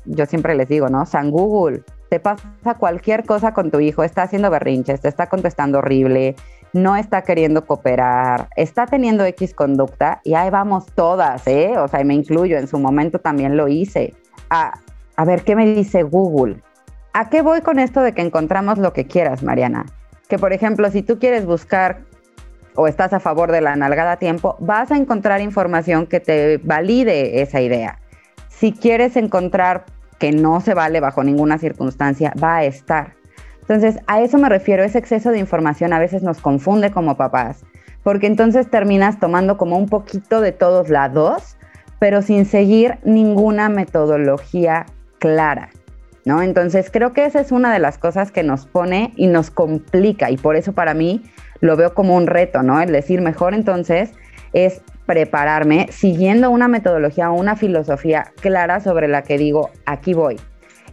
[0.05, 1.07] yo siempre les digo, ¿no?
[1.07, 5.79] San Google, te pasa cualquier cosa con tu hijo, está haciendo berrinches, te está contestando
[5.79, 6.37] horrible,
[6.75, 11.79] no está queriendo cooperar, está teniendo X conducta y ahí vamos todas, ¿eh?
[11.79, 14.13] O sea, me incluyo, en su momento también lo hice.
[14.51, 14.75] Ah,
[15.17, 16.63] a ver, ¿qué me dice Google?
[17.13, 19.87] ¿A qué voy con esto de que encontramos lo que quieras, Mariana?
[20.29, 22.01] que, por ejemplo, si tú quieres buscar
[22.75, 26.59] o estás a favor de la nalgada a tiempo, vas a encontrar información que te
[26.59, 27.99] valide esa idea.
[28.49, 29.85] Si quieres encontrar
[30.19, 33.15] que no se vale bajo ninguna circunstancia, va a estar.
[33.61, 37.65] Entonces, a eso me refiero, ese exceso de información a veces nos confunde como papás,
[38.03, 41.57] porque entonces terminas tomando como un poquito de todos lados,
[41.99, 44.87] pero sin seguir ninguna metodología
[45.19, 45.71] clara.
[46.25, 46.43] ¿No?
[46.43, 50.29] Entonces creo que esa es una de las cosas que nos pone y nos complica
[50.29, 51.23] y por eso para mí
[51.61, 52.81] lo veo como un reto, ¿no?
[52.81, 54.11] El decir mejor entonces
[54.53, 60.41] es prepararme siguiendo una metodología o una filosofía clara sobre la que digo, aquí voy.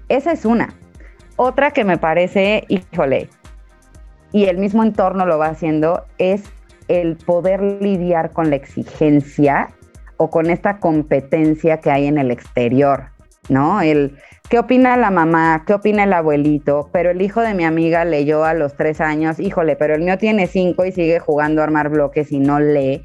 [0.08, 0.76] Esa es una.
[1.36, 3.30] Otra que me parece, híjole,
[4.32, 6.44] y el mismo entorno lo va haciendo, es
[6.88, 9.70] el poder lidiar con la exigencia
[10.18, 13.06] o con esta competencia que hay en el exterior,
[13.50, 13.82] ¿no?
[13.82, 14.18] El
[14.50, 18.44] qué opina la mamá, qué opina el abuelito, pero el hijo de mi amiga leyó
[18.46, 21.90] a los tres años, híjole, pero el mío tiene cinco y sigue jugando a armar
[21.90, 23.04] bloques y no lee.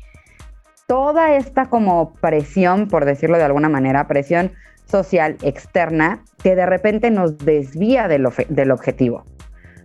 [0.87, 4.53] Toda esta como presión, por decirlo de alguna manera, presión
[4.87, 9.25] social externa que de repente nos desvía del, del objetivo,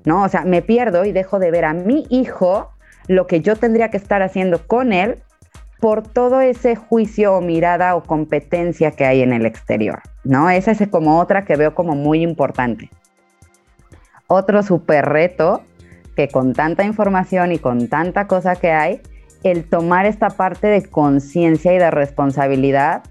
[0.05, 0.23] ¿no?
[0.23, 2.69] O sea, me pierdo y dejo de ver a mi hijo
[3.07, 5.21] lo que yo tendría que estar haciendo con él
[5.83, 10.49] por todo ese juicio o mirada o competencia que hay en el exterior, ¿no?
[10.49, 12.89] Esa es como otra que veo como muy importante.
[14.27, 15.61] Otro súper reto
[16.15, 19.01] que con tanta información y con tanta cosa que hay,
[19.43, 23.03] el tomar esta parte de conciencia y de responsabilidad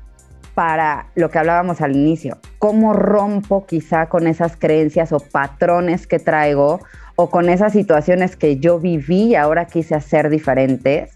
[0.54, 6.18] para lo que hablábamos al inicio, cómo rompo quizá con esas creencias o patrones que
[6.18, 6.80] traigo
[7.16, 11.14] o con esas situaciones que yo viví y ahora quise hacer diferentes.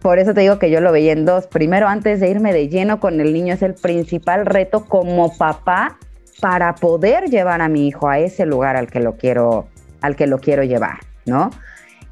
[0.00, 1.46] Por eso te digo que yo lo veía en dos.
[1.46, 5.98] Primero, antes de irme de lleno con el niño, es el principal reto como papá
[6.40, 9.68] para poder llevar a mi hijo a ese lugar al que lo quiero,
[10.00, 11.50] al que lo quiero llevar, ¿no?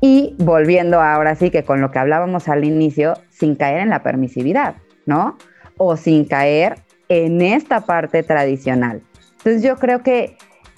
[0.01, 4.03] Y volviendo ahora sí que con lo que hablábamos al inicio, sin caer en la
[4.03, 5.37] permisividad, ¿no?
[5.79, 9.01] o sin caer en esta parte tradicional.
[9.39, 10.37] Entonces yo creo que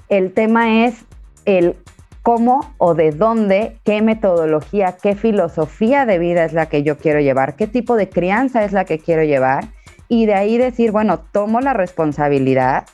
[0.08, 1.04] el tema es
[1.46, 1.74] el
[2.22, 7.20] cómo o de dónde, qué metodología, qué filosofía de vida es la que yo quiero
[7.20, 9.68] llevar, qué tipo de crianza es la que quiero llevar
[10.08, 12.86] y de ahí decir, bueno, tomo la responsabilidad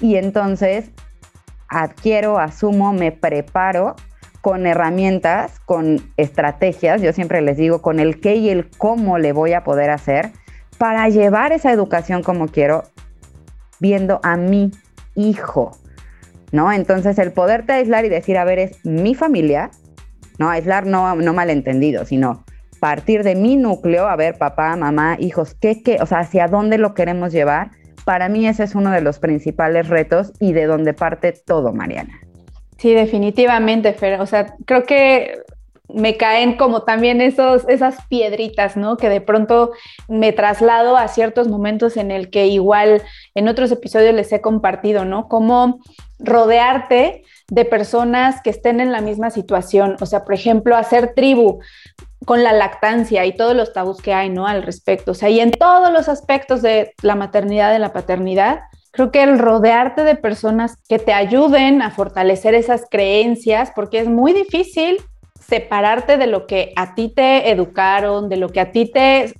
[0.00, 0.90] y entonces
[1.68, 3.96] adquiero, asumo, me preparo
[4.40, 9.32] con herramientas, con estrategias, yo siempre les digo, con el qué y el cómo le
[9.32, 10.30] voy a poder hacer
[10.78, 12.84] para llevar esa educación como quiero,
[13.80, 14.70] viendo a mi
[15.14, 15.72] hijo,
[16.56, 16.72] ¿no?
[16.72, 19.70] Entonces el poderte aislar y decir, a ver, es mi familia,
[20.38, 20.48] ¿no?
[20.48, 22.44] Aislar no, no malentendido, sino
[22.80, 25.98] partir de mi núcleo, a ver, papá, mamá, hijos, ¿qué, qué?
[26.00, 27.70] O sea, hacia dónde lo queremos llevar.
[28.06, 32.20] Para mí ese es uno de los principales retos y de donde parte todo, Mariana.
[32.78, 34.20] Sí, definitivamente, Fer.
[34.20, 35.38] O sea, creo que
[35.88, 38.96] me caen como también esos, esas piedritas, ¿no?
[38.96, 39.72] Que de pronto
[40.08, 43.02] me traslado a ciertos momentos en el que igual
[43.34, 45.28] en otros episodios les he compartido, ¿no?
[45.28, 45.80] Cómo
[46.18, 49.96] rodearte de personas que estén en la misma situación.
[50.00, 51.60] O sea, por ejemplo, hacer tribu
[52.24, 54.46] con la lactancia y todos los tabús que hay, ¿no?
[54.46, 55.12] Al respecto.
[55.12, 59.22] O sea, y en todos los aspectos de la maternidad, de la paternidad, creo que
[59.22, 64.98] el rodearte de personas que te ayuden a fortalecer esas creencias, porque es muy difícil
[65.48, 69.34] separarte de lo que a ti te educaron, de lo que a ti te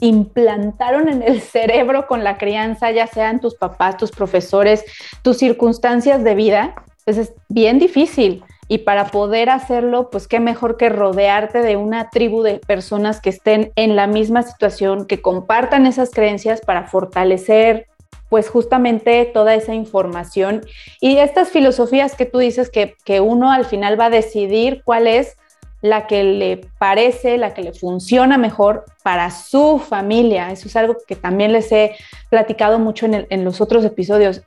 [0.00, 4.84] implantaron en el cerebro con la crianza, ya sean tus papás, tus profesores,
[5.22, 8.44] tus circunstancias de vida, pues es bien difícil.
[8.68, 13.30] Y para poder hacerlo, pues qué mejor que rodearte de una tribu de personas que
[13.30, 17.88] estén en la misma situación, que compartan esas creencias para fortalecer,
[18.28, 20.64] pues justamente toda esa información
[21.00, 25.08] y estas filosofías que tú dices que, que uno al final va a decidir cuál
[25.08, 25.36] es
[25.82, 30.50] la que le parece, la que le funciona mejor para su familia.
[30.50, 31.96] Eso es algo que también les he
[32.28, 34.42] platicado mucho en, los otros episodios.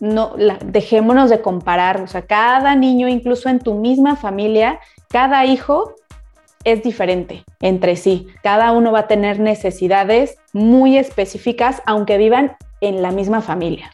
[0.00, 5.94] No, dejémonos de comparar, o sea, cada niño, incluso en tu misma familia, cada hijo
[6.64, 8.28] es diferente entre sí.
[8.42, 13.92] Cada uno va a tener necesidades muy específicas, aunque vivan en la misma familia.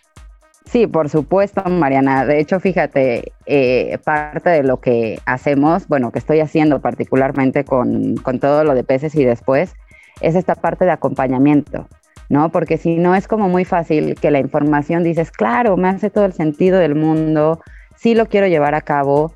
[0.75, 2.27] Sí, por supuesto, Mariana.
[2.27, 8.17] De hecho, fíjate, eh, parte de lo que hacemos, bueno, que estoy haciendo particularmente con,
[8.17, 9.73] con todo lo de peces y después,
[10.21, 11.87] es esta parte de acompañamiento,
[12.29, 12.49] ¿no?
[12.49, 16.25] Porque si no es como muy fácil que la información dices, claro, me hace todo
[16.25, 17.61] el sentido del mundo,
[17.95, 19.33] sí lo quiero llevar a cabo,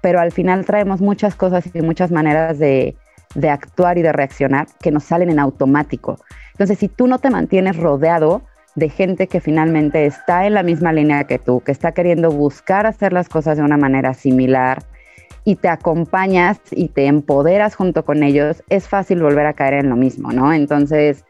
[0.00, 2.96] pero al final traemos muchas cosas y muchas maneras de,
[3.34, 6.16] de actuar y de reaccionar que nos salen en automático.
[6.52, 8.40] Entonces, si tú no te mantienes rodeado,
[8.78, 12.86] de gente que finalmente está en la misma línea que tú, que está queriendo buscar
[12.86, 14.84] hacer las cosas de una manera similar
[15.44, 19.88] y te acompañas y te empoderas junto con ellos, es fácil volver a caer en
[19.88, 20.52] lo mismo, ¿no?
[20.52, 21.24] Entonces,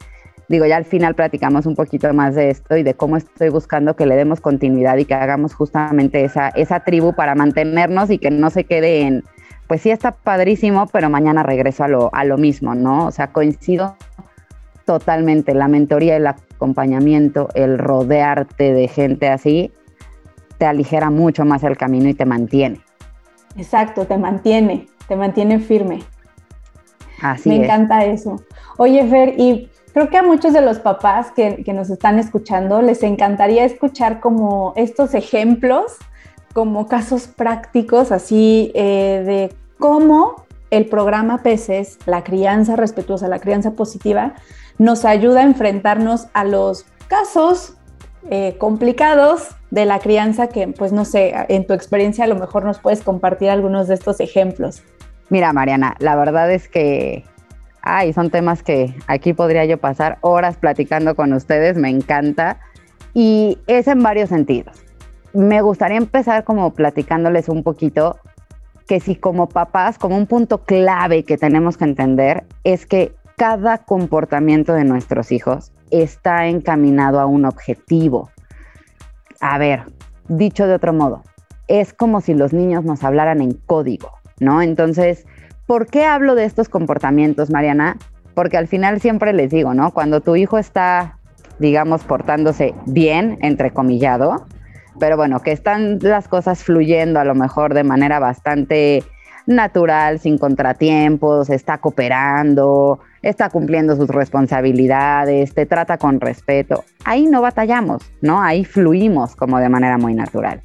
[0.49, 3.97] digo, ya al final platicamos un poquito más de esto y de cómo estoy buscando
[3.97, 8.31] que le demos continuidad y que hagamos justamente esa, esa tribu para mantenernos y que
[8.31, 9.25] no se quede en,
[9.69, 13.07] pues sí está padrísimo, pero mañana regreso a lo, a lo mismo, ¿no?
[13.07, 13.97] O sea, coincido
[14.85, 16.27] totalmente, la mentoría, el
[16.59, 19.73] acompañamiento, el rodearte de gente así,
[20.59, 22.81] te aligera mucho más el camino y te mantiene.
[23.57, 26.03] Exacto, te mantiene, te mantiene firme.
[27.23, 28.43] Así Me encanta eso.
[28.77, 33.03] Oye, Fer, y creo que a muchos de los papás que, nos están escuchando les
[33.03, 35.97] encantaría escuchar como estos ejemplos,
[36.53, 43.73] como casos prácticos, así eh, de cómo el programa PECES, la crianza respetuosa, la crianza
[43.73, 44.35] positiva,
[44.79, 47.75] nos ayuda a enfrentarnos a los casos
[48.31, 52.65] eh, complicados de la crianza que, pues no sé, en tu experiencia a lo mejor
[52.65, 54.83] nos puedes compartir algunos de estos ejemplos.
[55.31, 57.25] Mira, Mariana, la verdad es que,
[57.83, 62.59] ay, son temas que aquí podría yo pasar horas platicando con ustedes, me encanta,
[63.15, 64.79] y es en varios sentidos.
[65.33, 68.19] Me gustaría empezar como platicándoles un poquito
[68.87, 73.79] que si como papás, como un punto clave que tenemos que entender es que cada
[73.79, 78.31] comportamiento de nuestros hijos está encaminado a un objetivo.
[79.41, 79.85] A ver,
[80.27, 81.23] dicho de otro modo,
[81.69, 84.61] es como si los niños nos hablaran en código, ¿no?
[84.61, 85.25] Entonces,
[85.67, 87.97] ¿por qué hablo de estos comportamientos, Mariana?
[88.35, 89.93] Porque al final siempre les digo, ¿no?
[89.93, 91.17] Cuando tu hijo está,
[91.61, 94.47] digamos, portándose bien, entrecomillado,
[94.99, 99.05] pero bueno, que están las cosas fluyendo a lo mejor de manera bastante
[99.47, 106.85] natural, sin contratiempos, está cooperando, está cumpliendo sus responsabilidades, te trata con respeto.
[107.05, 108.43] Ahí no batallamos, ¿no?
[108.43, 110.63] Ahí fluimos como de manera muy natural.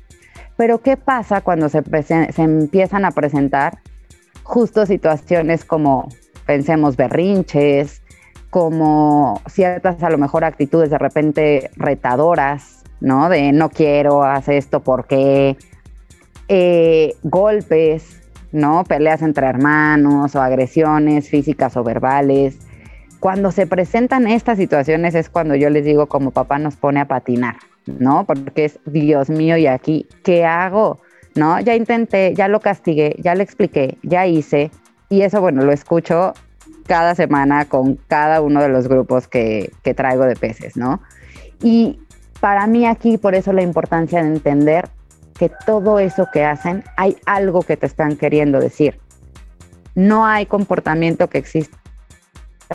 [0.56, 1.84] Pero ¿qué pasa cuando se,
[2.38, 3.80] empiezan a presentar
[4.44, 6.10] justo situaciones como,
[6.46, 8.02] pensemos, berrinches,
[8.50, 13.30] como ciertas a lo mejor actitudes de repente retadoras, ¿no?
[13.30, 15.58] De no quiero, hacer esto porque,
[16.50, 18.23] eh, golpes,
[18.54, 18.86] ¿no?
[18.86, 22.58] Peleas entre hermanos o agresiones físicas o verbales.
[23.20, 27.08] Cuando se presentan estas situaciones es cuando yo les digo como papá nos pone a
[27.08, 28.26] patinar, ¿no?
[28.26, 31.00] Porque es, Dios mío, ¿y aquí qué hago?
[31.36, 31.60] ¿No?
[31.60, 34.72] Ya intenté, ya lo castigué, ya le expliqué, ya hice.
[35.10, 36.34] Y eso, bueno, lo escucho
[36.86, 41.02] cada semana con cada uno de los grupos que, que traigo de peces, ¿no?
[41.64, 42.00] Y
[42.40, 44.90] para mí aquí, por eso la importancia de entender
[45.38, 49.00] que todo eso que hacen hay algo que te están queriendo decir.
[49.96, 51.78] No hay comportamiento que exista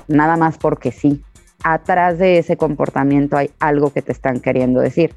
[0.07, 1.23] nada más porque sí.
[1.65, 5.15] Atrás de ese comportamiento hay algo que te están queriendo decir.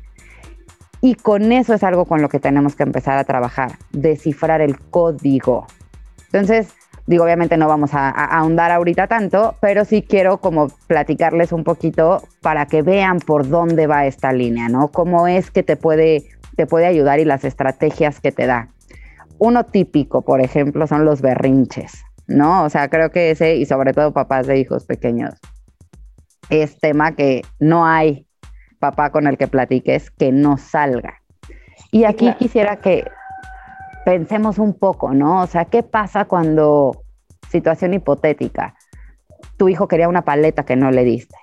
[1.01, 4.80] Y con eso es algo con lo que tenemos que empezar a trabajar, descifrar el
[4.80, 5.65] código.
[6.25, 6.73] Entonces,
[7.08, 11.63] digo, obviamente no vamos a, a, ahondar ahorita tanto, pero sí quiero como platicarles un
[11.63, 14.89] poquito para que vean por dónde va esta línea, ¿no?
[14.89, 16.25] Cómo es que te puede
[16.56, 18.70] te puede ayudar y las estrategias que te da.
[19.38, 22.64] Uno típico, por ejemplo, son los berrinches, ¿no?
[22.64, 25.40] O sea, creo que ese, y sobre todo papás de hijos pequeños,
[26.50, 28.28] es tema que no hay
[28.80, 31.22] papá con el que platiques que no salga.
[31.92, 33.06] Y aquí quisiera que
[34.06, 35.42] pensemos un poco, ¿no?
[35.42, 37.04] O sea, ¿qué pasa cuando,
[37.50, 38.76] situación hipotética,
[39.58, 41.36] tu hijo quería una paleta que no le diste?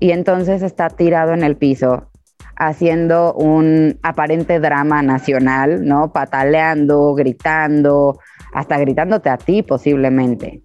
[0.00, 2.10] Y entonces está tirado en el piso
[2.58, 6.12] haciendo un aparente drama nacional, ¿no?
[6.12, 8.18] Pataleando, gritando,
[8.52, 10.60] hasta gritándote a ti posiblemente.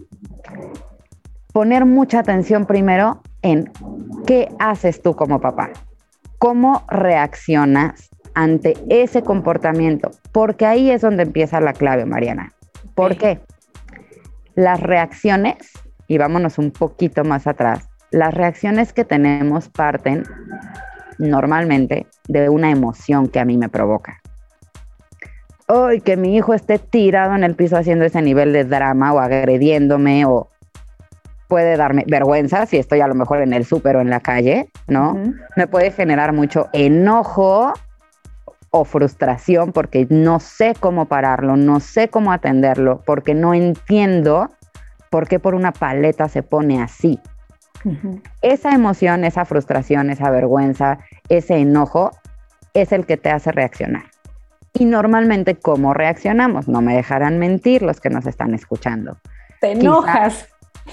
[1.54, 3.72] Poner mucha atención primero en
[4.26, 5.70] qué haces tú como papá,
[6.40, 12.52] cómo reaccionas ante ese comportamiento, porque ahí es donde empieza la clave, Mariana.
[12.96, 13.40] ¿Por qué?
[14.56, 15.58] Las reacciones,
[16.08, 20.24] y vámonos un poquito más atrás, las reacciones que tenemos parten
[21.18, 24.22] normalmente de una emoción que a mí me provoca.
[25.68, 29.20] Hoy que mi hijo esté tirado en el piso haciendo ese nivel de drama o
[29.20, 30.50] agrediéndome o
[31.48, 34.70] puede darme vergüenza si estoy a lo mejor en el súper o en la calle,
[34.88, 35.18] ¿no?
[35.56, 37.74] Me puede generar mucho enojo
[38.72, 44.50] o frustración porque no sé cómo pararlo, no sé cómo atenderlo, porque no entiendo
[45.12, 47.20] por qué por una paleta se pone así.
[48.42, 52.12] Esa emoción, esa frustración, esa vergüenza, ese enojo
[52.74, 54.06] es el que te hace reaccionar.
[54.74, 56.68] Y normalmente, ¿cómo reaccionamos?
[56.68, 59.18] No me dejarán mentir los que nos están escuchando.
[59.62, 60.48] Te enojas.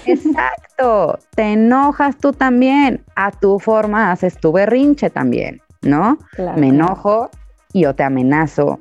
[0.05, 3.03] exacto, te enojas tú también.
[3.15, 6.19] A tu forma haces tu berrinche también, ¿no?
[6.55, 7.29] Me enojo
[7.73, 8.79] y o te amenazo,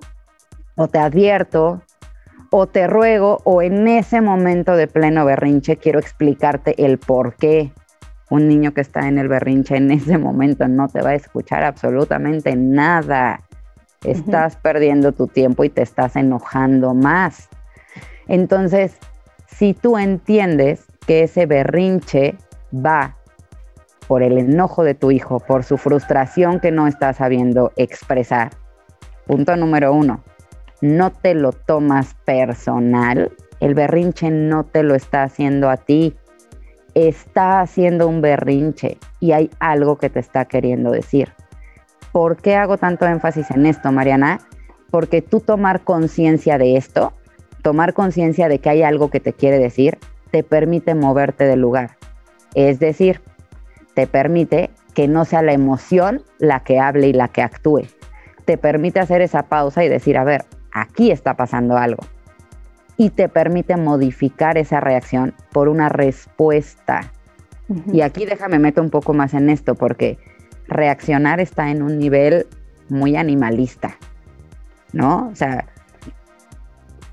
[0.76, 1.82] o te advierto,
[2.50, 7.72] o te ruego, o en ese momento de pleno berrinche quiero explicarte el por qué.
[8.30, 11.64] Un niño que está en el berrinche en ese momento no te va a escuchar
[11.64, 13.40] absolutamente nada.
[14.04, 17.48] Estás perdiendo tu tiempo y te estás enojando más.
[18.28, 18.96] Entonces,
[19.48, 22.36] si tú entiendes que ese berrinche
[22.74, 23.16] va
[24.06, 28.50] por el enojo de tu hijo, por su frustración que no está sabiendo expresar,
[29.26, 30.22] punto número uno,
[30.80, 36.16] no te lo tomas personal, el berrinche no te lo está haciendo a ti,
[36.94, 41.32] está haciendo un berrinche y hay algo que te está queriendo decir.
[42.12, 44.40] ¿Por qué hago tanto énfasis en esto, Mariana?
[44.90, 47.12] Porque tú tomar conciencia de esto,
[47.62, 49.98] tomar conciencia de que hay algo que te quiere decir,
[50.30, 51.96] te permite moverte del lugar.
[52.54, 53.20] Es decir,
[53.94, 57.82] te permite que no sea la emoción la que hable y la que actúe.
[58.44, 62.02] Te permite hacer esa pausa y decir, a ver, aquí está pasando algo.
[63.00, 67.10] Y te permite modificar esa reacción por una respuesta.
[67.94, 70.18] Y aquí déjame meter un poco más en esto, porque
[70.68, 72.46] reaccionar está en un nivel
[72.90, 73.96] muy animalista,
[74.92, 75.30] ¿no?
[75.32, 75.64] O sea,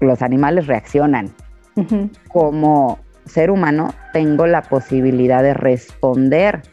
[0.01, 1.29] los animales reaccionan.
[2.27, 6.63] Como ser humano tengo la posibilidad de responder,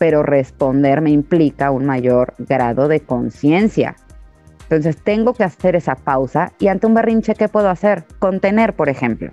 [0.00, 3.94] pero responder me implica un mayor grado de conciencia.
[4.70, 8.04] Entonces tengo que hacer esa pausa y ante un berrinche, ¿qué puedo hacer?
[8.18, 9.30] Contener, por ejemplo.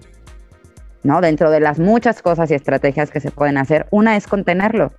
[1.03, 1.19] ¿No?
[1.19, 4.93] Dentro de las muchas cosas y estrategias que se pueden hacer, una es contenerlo.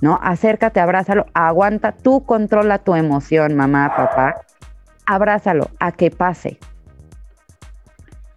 [0.00, 0.18] ¿no?
[0.22, 4.42] Acércate, abrázalo, aguanta, tú controla tu emoción, mamá, papá,
[5.06, 6.58] abrázalo a que pase.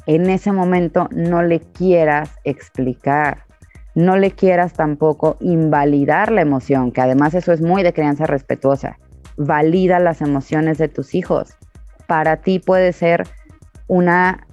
[0.05, 3.45] En ese momento no le quieras explicar,
[3.95, 8.97] no le quieras tampoco invalidar la emoción, que además eso es muy de crianza respetuosa.
[9.38, 11.55] Valida las emociones de tus hijos.
[12.07, 13.27] Para ti puede ser
[13.88, 14.45] una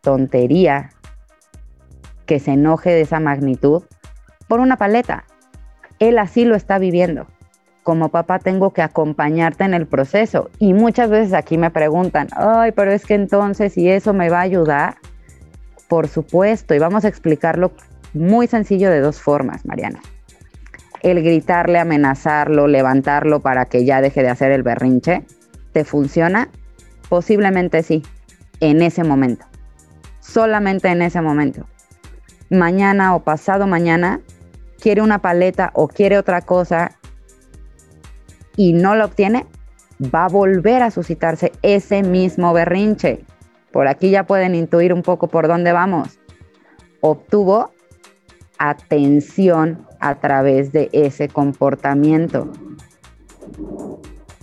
[0.00, 0.90] tontería
[2.26, 3.84] que se enoje de esa magnitud
[4.48, 5.24] por una paleta
[6.08, 7.26] él así lo está viviendo.
[7.84, 10.50] Como papá tengo que acompañarte en el proceso.
[10.58, 14.38] Y muchas veces aquí me preguntan, ay, pero es que entonces, ¿y eso me va
[14.38, 14.96] a ayudar?
[15.88, 17.70] Por supuesto, y vamos a explicarlo
[18.14, 20.00] muy sencillo de dos formas, Mariana.
[21.02, 25.26] El gritarle, amenazarlo, levantarlo para que ya deje de hacer el berrinche,
[25.72, 26.48] ¿te funciona?
[27.08, 28.02] Posiblemente sí,
[28.60, 29.44] en ese momento.
[30.20, 31.66] Solamente en ese momento.
[32.50, 34.20] Mañana o pasado mañana
[34.80, 36.92] quiere una paleta o quiere otra cosa
[38.56, 39.46] y no la obtiene,
[40.02, 43.24] va a volver a suscitarse ese mismo berrinche.
[43.72, 46.18] Por aquí ya pueden intuir un poco por dónde vamos.
[47.00, 47.72] Obtuvo
[48.62, 52.52] atención a través de ese comportamiento.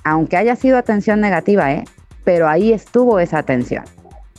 [0.03, 1.86] Aunque haya sido atención negativa, ¿eh?
[2.26, 3.86] pero ahí estuvo esa atención.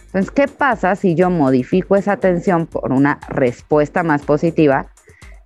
[0.07, 4.89] Entonces, ¿qué pasa si yo modifico esa atención por una respuesta más positiva?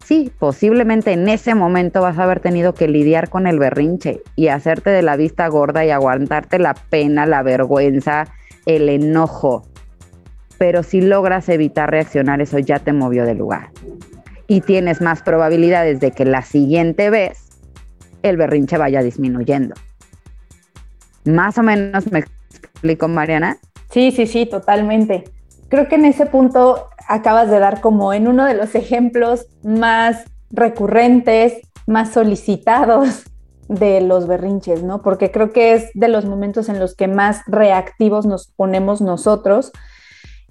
[0.04, 4.48] Sí, posiblemente en ese momento vas a haber tenido que lidiar con el berrinche y
[4.48, 8.26] hacerte de la vista gorda y aguantarte la pena, la vergüenza,
[8.66, 9.62] el enojo.
[10.58, 13.70] Pero si logras evitar reaccionar, eso ya te movió de lugar.
[14.46, 17.44] Y tienes más probabilidades de que la siguiente vez
[18.22, 19.74] el berrinche vaya disminuyendo.
[21.24, 23.58] Más o menos me explico, Mariana.
[23.90, 25.24] Sí, sí, sí, totalmente.
[25.68, 30.24] Creo que en ese punto acabas de dar como en uno de los ejemplos más
[30.50, 33.24] recurrentes, más solicitados
[33.68, 35.02] de los berrinches, ¿no?
[35.02, 39.72] Porque creo que es de los momentos en los que más reactivos nos ponemos nosotros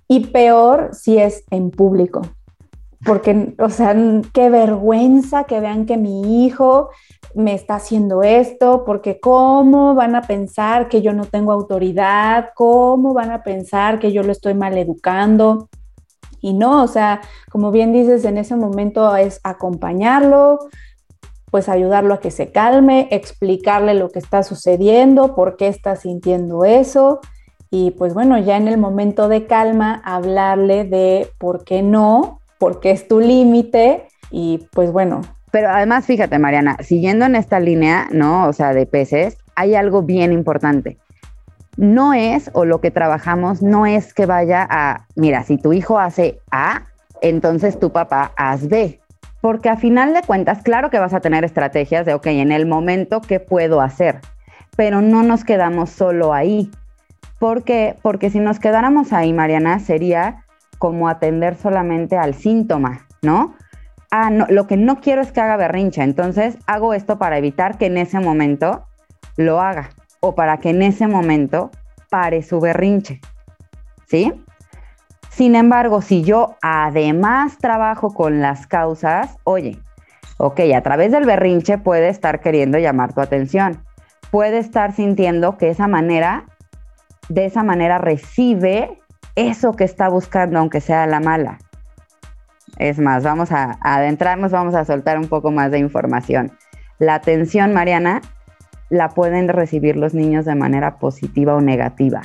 [0.07, 2.21] y peor si es en público.
[3.05, 3.95] Porque, o sea,
[4.33, 6.89] qué vergüenza que vean que mi hijo
[7.35, 13.13] me está haciendo esto, porque cómo van a pensar que yo no tengo autoridad, cómo
[13.13, 15.69] van a pensar que yo lo estoy mal educando.
[16.39, 20.59] Y no, o sea, como bien dices, en ese momento es acompañarlo,
[21.49, 26.65] pues ayudarlo a que se calme, explicarle lo que está sucediendo, por qué está sintiendo
[26.65, 27.21] eso.
[27.71, 32.79] Y pues bueno, ya en el momento de calma, hablarle de por qué no, por
[32.79, 35.19] qué es tu límite y pues bueno.
[35.51, 38.47] Pero además, fíjate, Mariana, siguiendo en esta línea, ¿no?
[38.47, 40.97] O sea, de peces, hay algo bien importante
[41.75, 45.99] no es, o lo que trabajamos, no es que vaya a, mira, si tu hijo
[45.99, 46.83] hace A,
[47.21, 49.01] entonces tu papá haz B.
[49.41, 52.65] Porque a final de cuentas, claro que vas a tener estrategias de, ok, en el
[52.65, 54.19] momento, ¿qué puedo hacer?
[54.77, 56.69] Pero no nos quedamos solo ahí.
[57.39, 57.95] ¿Por qué?
[58.03, 60.42] Porque si nos quedáramos ahí, Mariana, sería
[60.83, 63.55] como atender solamente al síntoma, ¿no?
[64.11, 67.77] Ah, no, lo que no quiero es que haga berrincha, entonces hago esto para evitar
[67.77, 68.83] que en ese momento
[69.37, 71.71] lo haga o para que en ese momento
[72.09, 73.21] pare su berrinche.
[74.07, 74.33] ¿Sí?
[75.29, 79.79] Sin embargo, si yo además trabajo con las causas, oye,
[80.35, 83.81] ok, a través del berrinche puede estar queriendo llamar tu atención,
[84.31, 86.43] puede estar sintiendo que esa manera,
[87.29, 88.99] de esa manera recibe
[89.35, 91.59] eso que está buscando, aunque sea la mala.
[92.77, 96.51] Es más, vamos a, adentrarnos, vamos a soltar un poco más de información.
[96.99, 98.21] La atención, Mariana,
[98.89, 102.21] la pueden recibir los niños de manera positiva o negativa.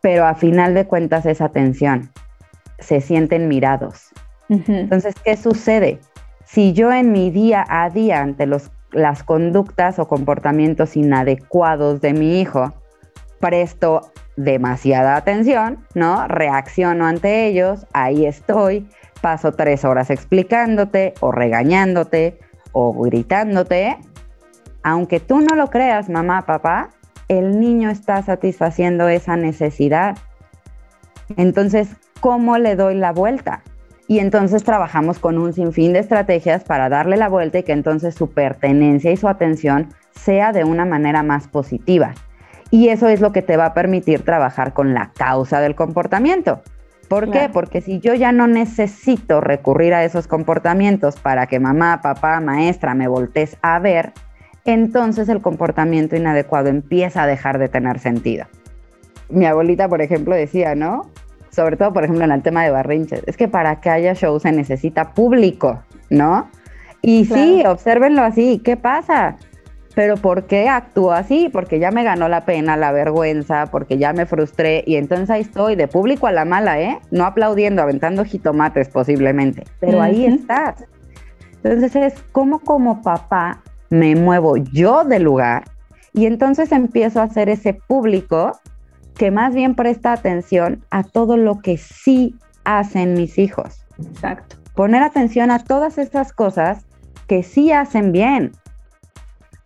[0.00, 2.10] Pero a final de cuentas es atención.
[2.78, 4.10] Se sienten mirados.
[4.48, 6.00] Entonces, ¿qué sucede?
[6.44, 12.12] Si yo en mi día a día ante los, las conductas o comportamientos inadecuados de
[12.12, 12.72] mi hijo
[13.40, 16.28] presto demasiada atención, ¿no?
[16.28, 18.88] Reacciono ante ellos, ahí estoy,
[19.20, 22.38] paso tres horas explicándote o regañándote
[22.72, 23.96] o gritándote.
[24.82, 26.90] Aunque tú no lo creas, mamá, papá,
[27.28, 30.16] el niño está satisfaciendo esa necesidad.
[31.36, 31.88] Entonces,
[32.20, 33.62] ¿cómo le doy la vuelta?
[34.08, 38.14] Y entonces trabajamos con un sinfín de estrategias para darle la vuelta y que entonces
[38.14, 42.14] su pertenencia y su atención sea de una manera más positiva.
[42.70, 46.62] Y eso es lo que te va a permitir trabajar con la causa del comportamiento.
[47.08, 47.48] ¿Por qué?
[47.52, 52.94] Porque si yo ya no necesito recurrir a esos comportamientos para que mamá, papá, maestra
[52.94, 54.12] me voltees a ver,
[54.64, 58.46] entonces el comportamiento inadecuado empieza a dejar de tener sentido.
[59.28, 61.08] Mi abuelita, por ejemplo, decía, ¿no?
[61.50, 64.38] Sobre todo, por ejemplo, en el tema de barrinches, es que para que haya show
[64.40, 66.50] se necesita público, ¿no?
[67.02, 69.36] Y sí, obsérvenlo así, ¿qué pasa?
[69.96, 71.48] Pero ¿por qué actúo así?
[71.50, 75.40] Porque ya me ganó la pena, la vergüenza, porque ya me frustré y entonces ahí
[75.40, 76.98] estoy de público a la mala, ¿eh?
[77.10, 80.84] No aplaudiendo, aventando jitomates posiblemente, pero ahí estás.
[81.64, 85.64] Entonces es como como papá me muevo yo del lugar
[86.12, 88.52] y entonces empiezo a hacer ese público
[89.14, 92.34] que más bien presta atención a todo lo que sí
[92.64, 93.86] hacen mis hijos.
[93.98, 94.56] Exacto.
[94.74, 96.84] Poner atención a todas estas cosas
[97.28, 98.52] que sí hacen bien,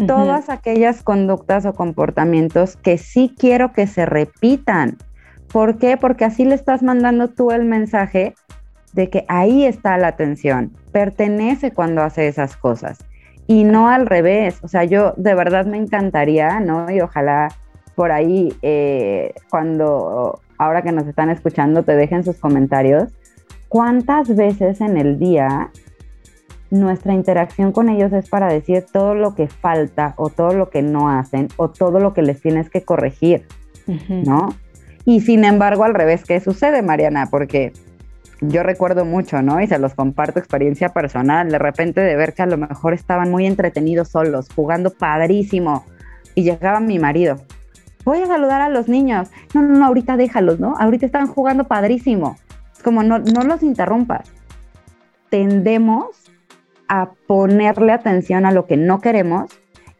[0.06, 4.98] todas aquellas conductas o comportamientos que sí quiero que se repitan.
[5.52, 5.96] ¿Por qué?
[5.96, 8.34] Porque así le estás mandando tú el mensaje
[8.92, 12.98] de que ahí está la atención, pertenece cuando hace esas cosas
[13.46, 14.58] y no al revés.
[14.62, 16.90] O sea, yo de verdad me encantaría, ¿no?
[16.90, 17.48] Y ojalá
[17.96, 23.12] por ahí, eh, cuando ahora que nos están escuchando, te dejen sus comentarios.
[23.68, 25.70] ¿Cuántas veces en el día
[26.70, 30.82] nuestra interacción con ellos es para decir todo lo que falta o todo lo que
[30.82, 33.46] no hacen o todo lo que les tienes que corregir,
[34.08, 34.54] ¿no?
[35.04, 37.28] Y sin embargo, al revés, ¿qué sucede, Mariana?
[37.30, 37.72] Porque
[38.40, 39.60] yo recuerdo mucho, ¿no?
[39.60, 43.30] Y se los comparto experiencia personal, de repente de ver que a lo mejor estaban
[43.30, 45.84] muy entretenidos solos, jugando padrísimo,
[46.34, 47.38] y llegaba mi marido.
[48.04, 49.28] Voy a saludar a los niños.
[49.52, 50.76] No, no, no, ahorita déjalos, ¿no?
[50.78, 52.36] Ahorita están jugando padrísimo.
[52.74, 54.30] Es como, no, no los interrumpas.
[55.28, 56.29] Tendemos
[56.90, 59.48] a ponerle atención a lo que no queremos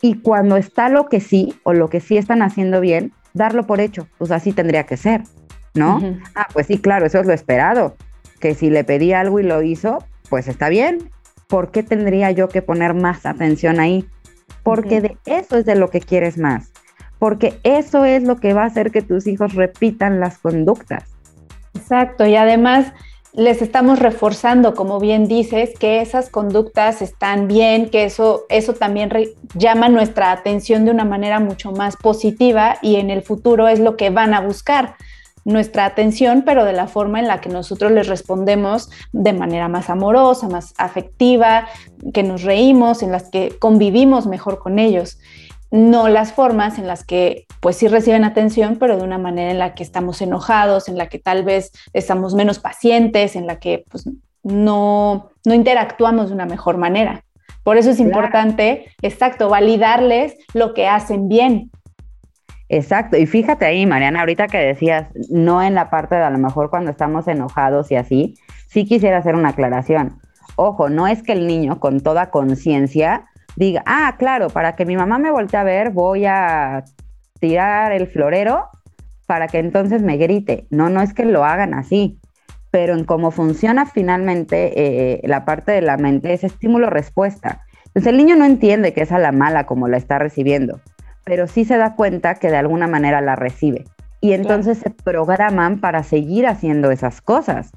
[0.03, 3.81] y cuando está lo que sí o lo que sí están haciendo bien, darlo por
[3.81, 4.09] hecho.
[4.19, 5.23] Pues así tendría que ser,
[5.73, 6.01] ¿no?
[6.35, 7.95] Ah, pues sí, claro, eso es lo esperado.
[8.41, 11.11] Que si le pedí algo y lo hizo, pues está bien.
[11.47, 14.05] ¿Por qué tendría yo que poner más atención ahí?
[14.65, 16.73] Porque de eso es de lo que quieres más.
[17.21, 21.05] Porque eso es lo que va a hacer que tus hijos repitan las conductas.
[21.75, 22.27] Exacto.
[22.27, 22.93] Y además,
[23.33, 29.11] les estamos reforzando, como bien dices, que esas conductas están bien, que eso, eso también
[29.55, 33.97] llama nuestra atención de una manera mucho más positiva y en el futuro es lo
[33.97, 34.97] que van a buscar
[35.45, 39.89] nuestra atención, pero de la forma en la que nosotros les respondemos de manera más
[39.89, 41.67] amorosa, más afectiva,
[42.13, 45.19] que nos reímos, en las que convivimos mejor con ellos
[45.71, 49.59] no las formas en las que pues sí reciben atención, pero de una manera en
[49.59, 53.85] la que estamos enojados, en la que tal vez estamos menos pacientes, en la que
[53.91, 54.09] pues
[54.43, 57.25] no, no interactuamos de una mejor manera.
[57.63, 61.71] Por eso es importante, exacto, validarles lo que hacen bien.
[62.69, 66.39] Exacto, y fíjate ahí, Mariana, ahorita que decías, no en la parte de a lo
[66.39, 68.35] mejor cuando estamos enojados y así,
[68.69, 70.21] sí quisiera hacer una aclaración.
[70.57, 74.97] Ojo, no es que el niño con toda conciencia diga, ah, claro, para que mi
[74.97, 76.85] mamá me voltee a ver, voy a
[77.41, 78.69] tirar el florero
[79.27, 80.67] para que entonces me grite.
[80.71, 82.19] No, no es que lo hagan así,
[82.71, 87.63] pero en cómo funciona finalmente eh, la parte de la mente es estímulo-respuesta.
[87.87, 90.81] Entonces el niño no entiende que es a la mala como la está recibiendo,
[91.25, 93.85] pero sí se da cuenta que de alguna manera la recibe.
[94.21, 97.73] Y entonces se programan para seguir haciendo esas cosas,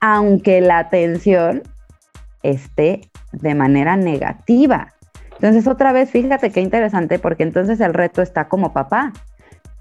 [0.00, 1.62] aunque la atención
[2.42, 3.02] esté
[3.32, 4.88] de manera negativa.
[5.36, 9.12] Entonces, otra vez, fíjate qué interesante, porque entonces el reto está como papá.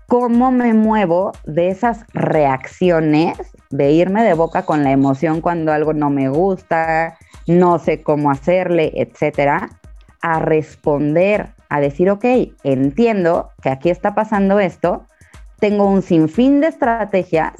[0.07, 3.37] cómo me muevo de esas reacciones,
[3.71, 8.31] de irme de boca con la emoción cuando algo no me gusta, no sé cómo
[8.31, 9.69] hacerle, etcétera,
[10.21, 12.25] a responder, a decir, ok,
[12.63, 15.05] entiendo que aquí está pasando esto,
[15.59, 17.53] tengo un sinfín de estrategias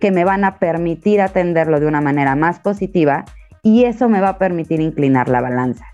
[0.00, 3.24] que me van a permitir atenderlo de una manera más positiva
[3.62, 5.84] y eso me va a permitir inclinar la balanza.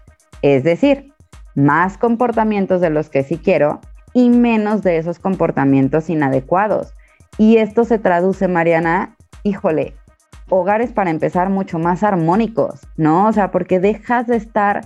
[0.42, 1.13] Es decir,
[1.54, 3.80] más comportamientos de los que sí quiero
[4.12, 6.94] y menos de esos comportamientos inadecuados.
[7.38, 9.94] Y esto se traduce, Mariana, híjole,
[10.48, 13.26] hogares para empezar mucho más armónicos, ¿no?
[13.26, 14.82] O sea, porque dejas de estar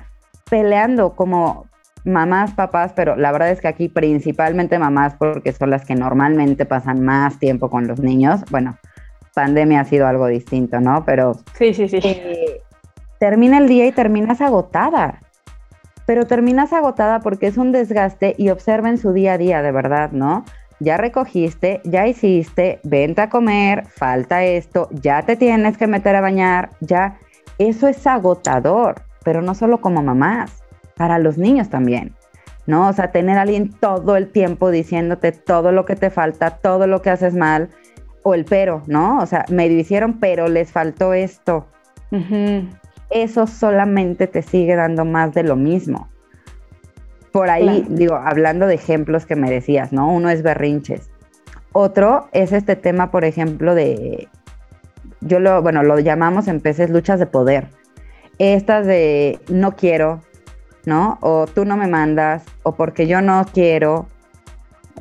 [0.48, 1.66] peleando como
[2.04, 6.64] mamás, papás, pero la verdad es que aquí principalmente mamás porque son las que normalmente
[6.64, 8.40] pasan más tiempo con los niños.
[8.50, 8.78] Bueno,
[9.34, 11.04] pandemia ha sido algo distinto, ¿no?
[11.04, 12.00] Pero sí, sí, sí.
[12.02, 12.62] Eh,
[13.18, 15.20] termina el día y terminas agotada.
[16.08, 20.10] Pero terminas agotada porque es un desgaste y observen su día a día, de verdad,
[20.10, 20.42] ¿no?
[20.80, 26.22] Ya recogiste, ya hiciste, vente a comer, falta esto, ya te tienes que meter a
[26.22, 27.18] bañar, ya.
[27.58, 30.62] Eso es agotador, pero no solo como mamás,
[30.96, 32.14] para los niños también.
[32.64, 32.88] ¿no?
[32.88, 36.86] O sea, tener a alguien todo el tiempo diciéndote todo lo que te falta, todo
[36.86, 37.68] lo que haces mal,
[38.22, 39.18] o el pero, ¿no?
[39.18, 41.66] O sea, me hicieron, pero les faltó esto
[43.10, 46.08] eso solamente te sigue dando más de lo mismo.
[47.32, 50.12] Por ahí, digo, hablando de ejemplos que me decías, ¿no?
[50.12, 51.10] Uno es berrinches.
[51.72, 54.28] Otro es este tema, por ejemplo, de,
[55.20, 57.68] yo lo, bueno, lo llamamos en peces luchas de poder.
[58.38, 60.20] Estas de no quiero,
[60.86, 61.18] ¿no?
[61.20, 64.06] O tú no me mandas, o porque yo no quiero,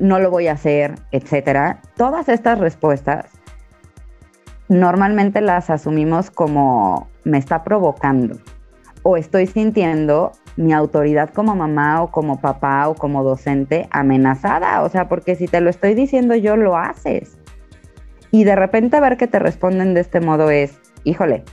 [0.00, 1.80] no lo voy a hacer, etcétera.
[1.96, 3.26] Todas estas respuestas
[4.68, 8.36] normalmente las asumimos como me está provocando
[9.02, 14.82] o estoy sintiendo mi autoridad como mamá o como papá o como docente amenazada.
[14.82, 17.38] O sea, porque si te lo estoy diciendo yo, lo haces.
[18.30, 21.44] Y de repente ver que te responden de este modo es, híjole,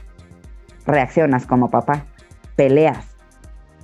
[0.85, 2.03] reaccionas como papá,
[2.55, 3.15] peleas,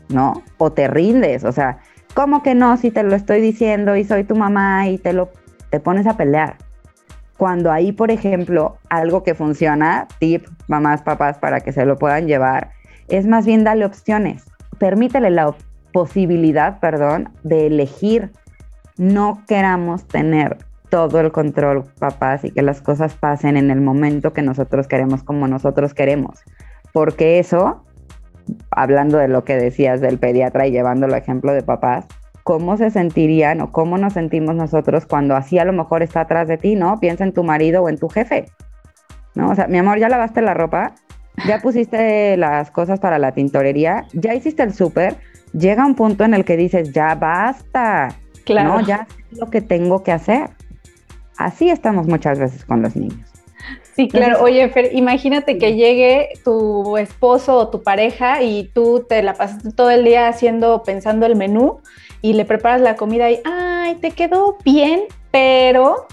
[0.09, 0.43] ¿no?
[0.57, 1.79] O te rindes, o sea,
[2.13, 5.29] ¿cómo que no si te lo estoy diciendo y soy tu mamá y te lo
[5.69, 6.57] te pones a pelear?
[7.41, 12.27] Cuando ahí, por ejemplo, algo que funciona, tip, mamás, papás, para que se lo puedan
[12.27, 12.69] llevar,
[13.07, 14.45] es más bien darle opciones.
[14.77, 15.55] Permítele la
[15.91, 18.31] posibilidad, perdón, de elegir.
[18.95, 20.59] No queramos tener
[20.91, 25.23] todo el control, papás, y que las cosas pasen en el momento que nosotros queremos,
[25.23, 26.43] como nosotros queremos.
[26.93, 27.83] Porque eso,
[28.69, 32.05] hablando de lo que decías del pediatra y llevándolo a ejemplo de papás,
[32.51, 36.49] cómo se sentirían o cómo nos sentimos nosotros cuando así a lo mejor está atrás
[36.49, 36.99] de ti, ¿no?
[36.99, 38.47] Piensa en tu marido o en tu jefe,
[39.35, 39.51] ¿no?
[39.51, 40.93] O sea, mi amor, ya lavaste la ropa,
[41.47, 45.15] ya pusiste las cosas para la tintorería, ya hiciste el súper,
[45.53, 48.81] llega un punto en el que dices, ya basta, claro.
[48.81, 48.85] ¿no?
[48.85, 50.49] Ya sé lo que tengo que hacer.
[51.37, 53.31] Así estamos muchas veces con los niños.
[53.95, 54.43] Sí, claro.
[54.43, 59.71] Oye, Fer, imagínate que llegue tu esposo o tu pareja y tú te la pasaste
[59.71, 61.79] todo el día haciendo, pensando el menú
[62.21, 65.01] y le preparas la comida y, ay, te quedó bien,
[65.31, 66.07] pero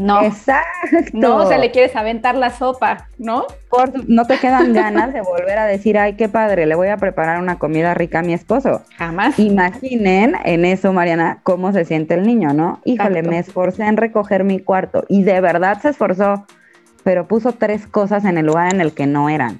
[0.00, 0.22] no.
[0.22, 0.66] Exacto.
[1.12, 3.44] No, o sea, le quieres aventar la sopa, ¿no?
[3.68, 6.96] Por, no te quedan ganas de volver a decir, ay, qué padre, le voy a
[6.96, 8.82] preparar una comida rica a mi esposo.
[8.96, 9.38] Jamás.
[9.38, 12.80] Imaginen en eso, Mariana, cómo se siente el niño, ¿no?
[12.84, 16.46] Híjole, me esforcé en recoger mi cuarto y de verdad se esforzó,
[17.04, 19.58] pero puso tres cosas en el lugar en el que no eran.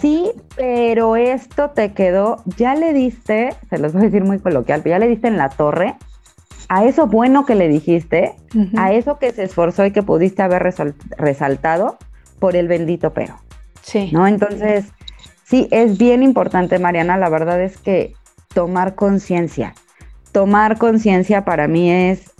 [0.00, 4.80] Sí, pero esto te quedó, ya le diste, se los voy a decir muy coloquial,
[4.82, 5.96] pero ya le diste en la torre
[6.68, 8.34] a eso bueno que le dijiste,
[8.76, 10.74] a eso que se esforzó y que pudiste haber
[11.18, 11.98] resaltado
[12.38, 13.34] por el bendito pero.
[13.82, 14.10] Sí.
[14.12, 14.26] ¿No?
[14.26, 14.86] Entonces,
[15.44, 18.14] sí, es bien importante, Mariana, la verdad es que
[18.54, 19.74] tomar conciencia.
[20.30, 22.30] Tomar conciencia para mí es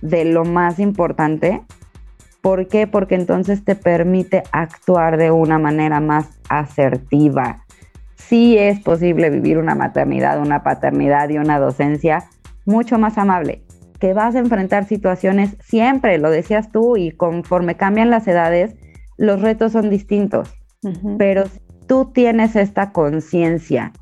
[0.00, 1.62] de lo más importante
[2.46, 2.86] ¿Por qué?
[2.86, 7.64] Porque entonces te permite actuar de una manera más asertiva.
[8.14, 12.22] Sí es posible vivir una maternidad, una paternidad y una docencia
[12.64, 13.64] mucho más amable.
[13.98, 18.76] Que vas a enfrentar situaciones siempre, lo decías tú, y conforme cambian las edades,
[19.16, 20.54] los retos son distintos.
[21.18, 23.92] Pero si tú tienes esta conciencia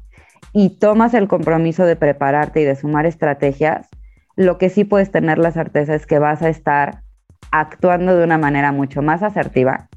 [0.53, 3.89] y tomas el compromiso de prepararte y de sumar estrategias,
[4.37, 7.04] lo que sí puedes tener la certeza es que vas a estar
[7.51, 9.89] actuando de una manera mucho más asertiva,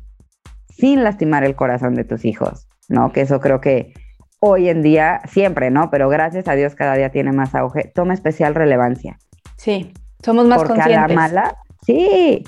[0.69, 3.11] sin lastimar el corazón de tus hijos, ¿no?
[3.11, 3.93] Que eso creo que
[4.39, 5.89] hoy en día, siempre, ¿no?
[5.89, 9.17] Pero gracias a Dios cada día tiene más auge, toma especial relevancia.
[9.55, 9.93] Sí,
[10.23, 11.03] somos más porque conscientes.
[11.03, 12.43] a la mala, sí,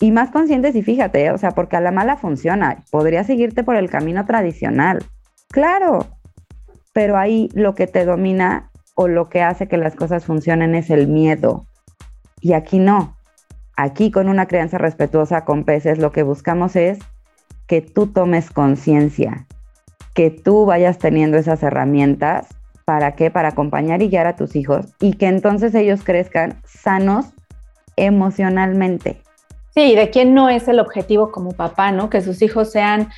[0.00, 3.76] y más conscientes y fíjate, o sea, porque a la mala funciona, podría seguirte por
[3.76, 5.04] el camino tradicional,
[5.50, 6.06] claro,
[6.92, 10.90] pero ahí lo que te domina o lo que hace que las cosas funcionen es
[10.90, 11.64] el miedo,
[12.40, 13.16] Y aquí no.
[13.76, 16.98] Aquí con una crianza respetuosa con peces lo que buscamos es
[17.66, 19.46] que tú tomes conciencia,
[20.14, 22.48] que tú vayas teniendo esas herramientas.
[22.84, 23.30] ¿Para qué?
[23.30, 27.26] Para acompañar y guiar a tus hijos y que entonces ellos crezcan sanos
[27.96, 29.22] emocionalmente.
[29.74, 32.10] Sí, de quién no es el objetivo como papá, ¿no?
[32.10, 33.08] Que sus hijos sean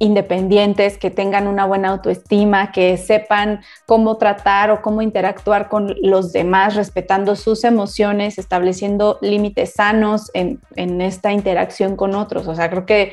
[0.00, 6.32] independientes, que tengan una buena autoestima, que sepan cómo tratar o cómo interactuar con los
[6.32, 12.48] demás, respetando sus emociones, estableciendo límites sanos en, en esta interacción con otros.
[12.48, 13.12] O sea, creo que...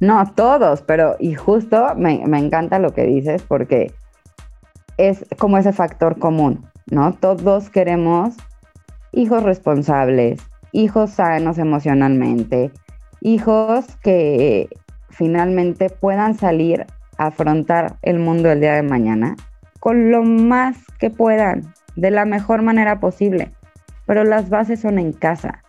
[0.00, 3.92] No, todos, pero y justo me, me encanta lo que dices porque
[4.96, 7.12] es como ese factor común, ¿no?
[7.12, 8.36] Todos queremos
[9.12, 10.40] hijos responsables,
[10.72, 12.72] hijos sanos emocionalmente,
[13.20, 14.70] hijos que
[15.10, 16.86] finalmente puedan salir
[17.18, 19.36] a afrontar el mundo el día de mañana
[19.80, 23.50] con lo más que puedan, de la mejor manera posible.
[24.06, 25.64] Pero las bases son en casa.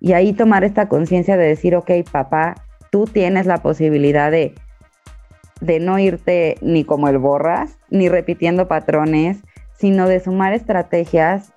[0.00, 2.54] Y ahí tomar esta conciencia de decir, ok, papá,
[2.90, 4.54] tú tienes la posibilidad de,
[5.60, 9.42] de no irte ni como el borras, ni repitiendo patrones,
[9.76, 11.52] sino de sumar estrategias.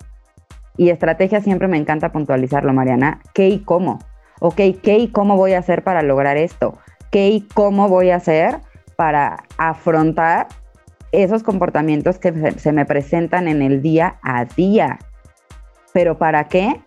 [0.76, 3.20] Y estrategias siempre me encanta puntualizarlo, Mariana.
[3.34, 3.98] ¿Qué y cómo?
[4.40, 6.78] Ok, ¿qué y cómo voy a hacer para lograr esto?
[7.12, 8.58] Qué y cómo voy a hacer
[8.96, 10.48] para afrontar
[11.12, 14.98] esos comportamientos que se me presentan en el día a día.
[15.92, 16.80] ¿Pero para qué?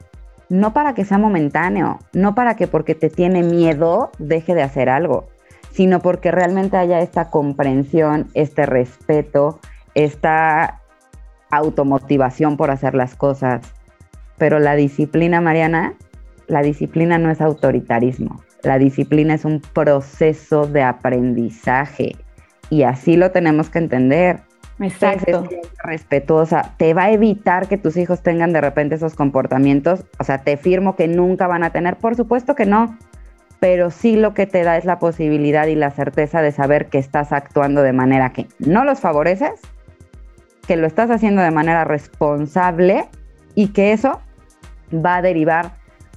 [0.49, 4.89] No para que sea momentáneo, no para que porque te tiene miedo deje de hacer
[4.89, 5.27] algo,
[5.71, 9.59] sino porque realmente haya esta comprensión, este respeto,
[9.93, 10.81] esta
[11.51, 13.61] automotivación por hacer las cosas.
[14.37, 15.93] Pero la disciplina, Mariana,
[16.47, 18.44] la disciplina no es autoritarismo.
[18.65, 22.15] La disciplina es un proceso de aprendizaje
[22.71, 24.41] y así lo tenemos que entender.
[24.79, 25.47] Exacto.
[25.83, 30.03] respetuosa, te va a evitar que tus hijos tengan de repente esos comportamientos.
[30.19, 32.97] O sea, te firmo que nunca van a tener, por supuesto que no,
[33.59, 36.97] pero sí lo que te da es la posibilidad y la certeza de saber que
[36.97, 39.61] estás actuando de manera que no los favoreces,
[40.67, 43.07] que lo estás haciendo de manera responsable
[43.53, 44.21] y que eso
[44.93, 45.73] va a derivar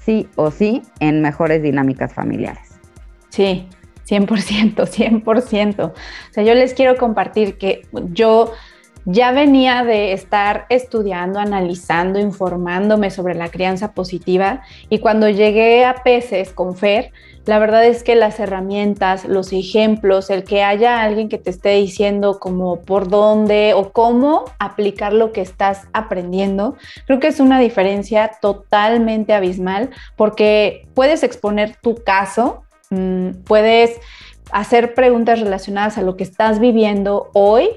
[0.09, 2.81] sí o sí en mejores dinámicas familiares.
[3.29, 3.69] Sí,
[4.09, 5.85] 100%, 100%.
[5.85, 5.93] O
[6.31, 7.83] sea, yo les quiero compartir que
[8.13, 8.53] yo
[9.05, 16.03] ya venía de estar estudiando, analizando, informándome sobre la crianza positiva y cuando llegué a
[16.03, 17.13] Peces con Fer,
[17.49, 21.71] la verdad es que las herramientas, los ejemplos, el que haya alguien que te esté
[21.71, 26.77] diciendo como por dónde o cómo aplicar lo que estás aprendiendo,
[27.07, 33.99] creo que es una diferencia totalmente abismal porque puedes exponer tu caso, mm, puedes
[34.53, 37.71] hacer preguntas relacionadas a lo que estás viviendo hoy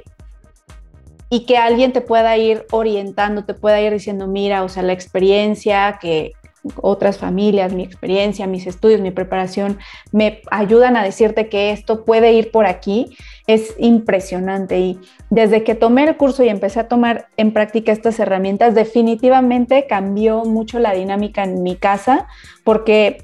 [1.29, 4.91] y que alguien te pueda ir orientando, te pueda ir diciendo, mira, o sea, la
[4.91, 6.33] experiencia que
[6.75, 9.79] otras familias, mi experiencia, mis estudios, mi preparación,
[10.11, 13.15] me ayudan a decirte que esto puede ir por aquí,
[13.47, 14.79] es impresionante.
[14.79, 14.99] Y
[15.29, 20.45] desde que tomé el curso y empecé a tomar en práctica estas herramientas, definitivamente cambió
[20.45, 22.27] mucho la dinámica en mi casa,
[22.63, 23.23] porque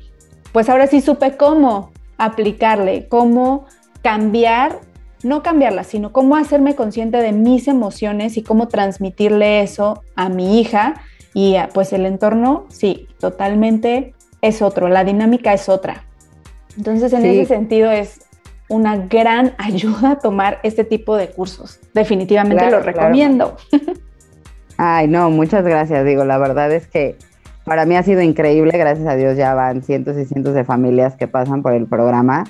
[0.52, 3.66] pues ahora sí supe cómo aplicarle, cómo
[4.02, 4.80] cambiar
[5.24, 10.60] no cambiarla, sino cómo hacerme consciente de mis emociones y cómo transmitirle eso a mi
[10.60, 11.02] hija.
[11.38, 16.04] Y ah, pues el entorno, sí, totalmente es otro, la dinámica es otra.
[16.76, 18.22] Entonces, en ese sentido es
[18.70, 21.80] una gran ayuda tomar este tipo de cursos.
[21.94, 23.56] Definitivamente lo recomiendo.
[24.78, 26.04] Ay, no, muchas gracias.
[26.06, 27.16] Digo, la verdad es que
[27.66, 28.76] para mí ha sido increíble.
[28.76, 32.46] Gracias a Dios ya van cientos y cientos de familias que pasan por el programa.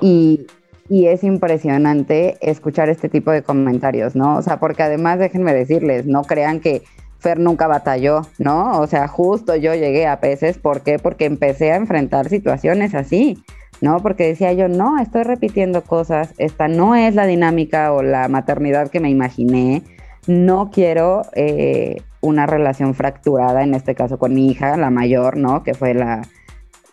[0.00, 0.46] Y,
[0.88, 4.38] y es impresionante escuchar este tipo de comentarios, ¿no?
[4.38, 6.84] O sea, porque además déjenme decirles, no crean que
[7.20, 8.80] Fer nunca batalló, ¿no?
[8.80, 10.98] O sea, justo yo llegué a peces, ¿por qué?
[10.98, 13.42] Porque empecé a enfrentar situaciones así,
[13.80, 14.00] ¿no?
[14.00, 18.88] Porque decía yo, no, estoy repitiendo cosas, esta no es la dinámica o la maternidad
[18.90, 19.82] que me imaginé,
[20.26, 25.62] no quiero eh, una relación fracturada, en este caso con mi hija, la mayor, ¿no?
[25.62, 26.22] Que fue la,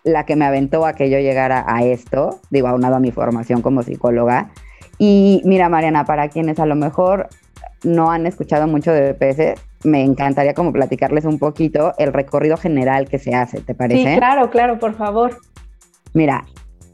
[0.04, 3.62] la que me aventó a que yo llegara a esto, digo, aunado a mi formación
[3.62, 4.50] como psicóloga.
[4.98, 7.28] Y mira, Mariana, para quienes a lo mejor
[7.84, 13.08] no han escuchado mucho de peces, me encantaría como platicarles un poquito el recorrido general
[13.08, 14.12] que se hace, ¿te parece?
[14.12, 15.38] Sí, claro, claro, por favor.
[16.14, 16.44] Mira,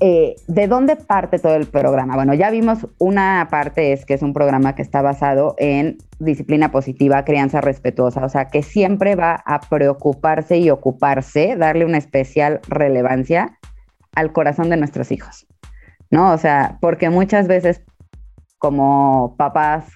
[0.00, 2.16] eh, ¿de dónde parte todo el programa?
[2.16, 6.72] Bueno, ya vimos una parte es que es un programa que está basado en disciplina
[6.72, 12.60] positiva, crianza respetuosa, o sea, que siempre va a preocuparse y ocuparse, darle una especial
[12.68, 13.58] relevancia
[14.14, 15.46] al corazón de nuestros hijos,
[16.10, 16.32] ¿no?
[16.32, 17.82] O sea, porque muchas veces
[18.58, 19.86] como papás,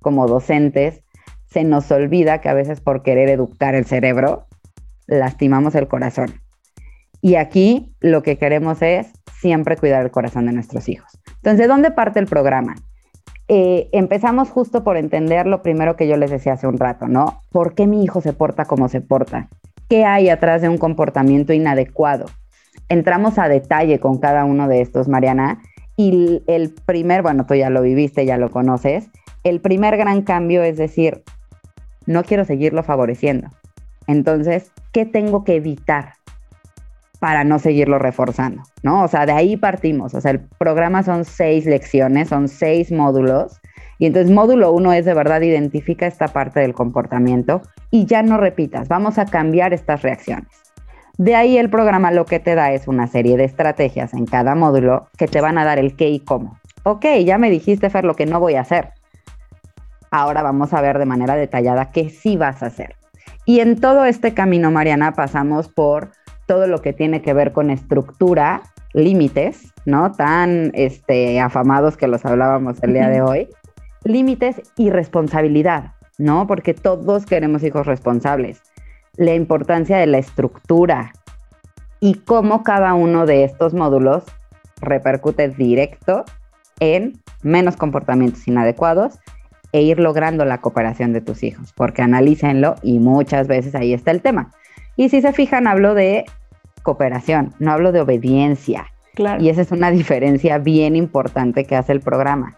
[0.00, 1.02] como docentes,
[1.50, 4.46] se nos olvida que a veces por querer educar el cerebro,
[5.06, 6.34] lastimamos el corazón.
[7.20, 9.08] Y aquí lo que queremos es
[9.40, 11.18] siempre cuidar el corazón de nuestros hijos.
[11.36, 12.76] Entonces, ¿de dónde parte el programa?
[13.48, 17.40] Eh, empezamos justo por entender lo primero que yo les decía hace un rato, ¿no?
[17.50, 19.48] ¿Por qué mi hijo se porta como se porta?
[19.88, 22.26] ¿Qué hay atrás de un comportamiento inadecuado?
[22.90, 25.62] Entramos a detalle con cada uno de estos, Mariana,
[25.96, 29.08] y el primer, bueno, tú ya lo viviste, ya lo conoces,
[29.44, 31.22] el primer gran cambio es decir,
[32.08, 33.48] no quiero seguirlo favoreciendo.
[34.06, 36.14] Entonces, ¿qué tengo que evitar
[37.20, 38.62] para no seguirlo reforzando?
[38.82, 39.04] ¿No?
[39.04, 40.14] O sea, de ahí partimos.
[40.14, 43.60] O sea, el programa son seis lecciones, son seis módulos.
[43.98, 48.38] Y entonces módulo uno es de verdad identifica esta parte del comportamiento y ya no
[48.38, 50.46] repitas, vamos a cambiar estas reacciones.
[51.18, 54.54] De ahí el programa lo que te da es una serie de estrategias en cada
[54.54, 56.58] módulo que te van a dar el qué y cómo.
[56.84, 58.92] Ok, ya me dijiste, Fer, lo que no voy a hacer.
[60.10, 62.96] Ahora vamos a ver de manera detallada qué sí vas a hacer.
[63.44, 66.10] Y en todo este camino, Mariana, pasamos por
[66.46, 70.12] todo lo que tiene que ver con estructura, límites, ¿no?
[70.12, 73.48] Tan este, afamados que los hablábamos el día de hoy.
[74.04, 76.46] Límites y responsabilidad, ¿no?
[76.46, 78.62] Porque todos queremos hijos responsables
[79.18, 81.12] la importancia de la estructura
[82.00, 84.22] y cómo cada uno de estos módulos
[84.80, 86.24] repercute directo
[86.78, 89.18] en menos comportamientos inadecuados
[89.72, 94.10] e ir logrando la cooperación de tus hijos, porque analícenlo y muchas veces ahí está
[94.10, 94.50] el tema.
[94.96, 96.24] Y si se fijan, hablo de
[96.82, 98.86] cooperación, no hablo de obediencia.
[99.14, 99.42] Claro.
[99.42, 102.56] Y esa es una diferencia bien importante que hace el programa.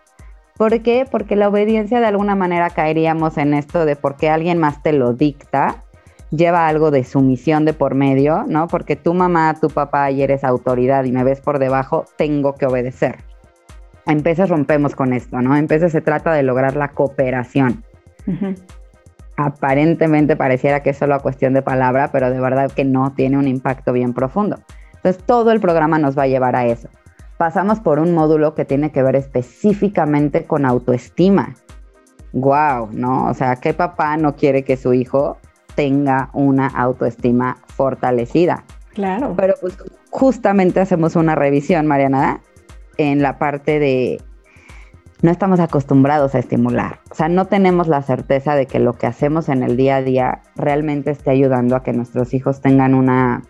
[0.57, 1.07] ¿Por qué?
[1.11, 5.15] Porque la obediencia de alguna manera caeríamos en esto de porque alguien más te lo
[5.15, 5.83] dicta
[6.31, 8.69] lleva algo de sumisión de por medio, ¿no?
[8.69, 12.67] Porque tu mamá, tu papá y eres autoridad y me ves por debajo, tengo que
[12.67, 13.19] obedecer.
[14.07, 15.57] En veces rompemos con esto, ¿no?
[15.57, 17.85] En veces se trata de lograr la cooperación.
[19.37, 23.49] Aparentemente pareciera que es solo cuestión de palabra, pero de verdad que no tiene un
[23.49, 24.59] impacto bien profundo.
[24.97, 26.89] Entonces todo el programa nos va a llevar a eso.
[27.39, 31.55] Pasamos por un módulo que tiene que ver específicamente con autoestima.
[32.33, 33.27] Wow, ¿no?
[33.27, 35.39] O sea, ¿qué papá no quiere que su hijo
[35.75, 38.65] tenga una autoestima fortalecida.
[38.93, 39.35] Claro.
[39.37, 39.79] Pero pues
[40.11, 42.41] justamente hacemos una revisión, Mariana,
[42.97, 44.21] en la parte de
[45.23, 47.01] no estamos acostumbrados a estimular.
[47.11, 50.03] O sea, no tenemos la certeza de que lo que hacemos en el día a
[50.03, 53.43] día realmente esté ayudando a que nuestros hijos tengan una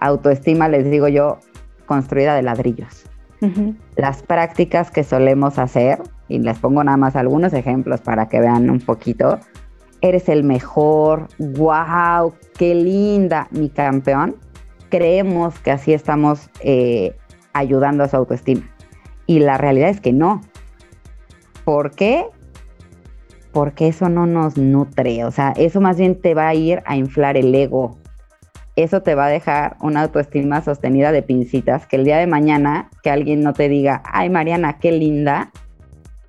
[0.00, 1.38] autoestima, les digo yo,
[1.86, 3.04] construida de ladrillos.
[3.96, 8.68] Las prácticas que solemos hacer, y les pongo nada más algunos ejemplos para que vean
[8.70, 9.38] un poquito,
[10.00, 14.34] eres el mejor, wow, qué linda, mi campeón,
[14.88, 17.14] creemos que así estamos eh,
[17.58, 18.62] ayudando a su autoestima.
[19.26, 20.42] Y la realidad es que no.
[21.64, 22.26] ¿Por qué?
[23.52, 26.96] Porque eso no nos nutre, o sea, eso más bien te va a ir a
[26.96, 27.96] inflar el ego.
[28.76, 32.90] Eso te va a dejar una autoestima sostenida de pincitas, que el día de mañana
[33.02, 35.50] que alguien no te diga, ay Mariana, qué linda,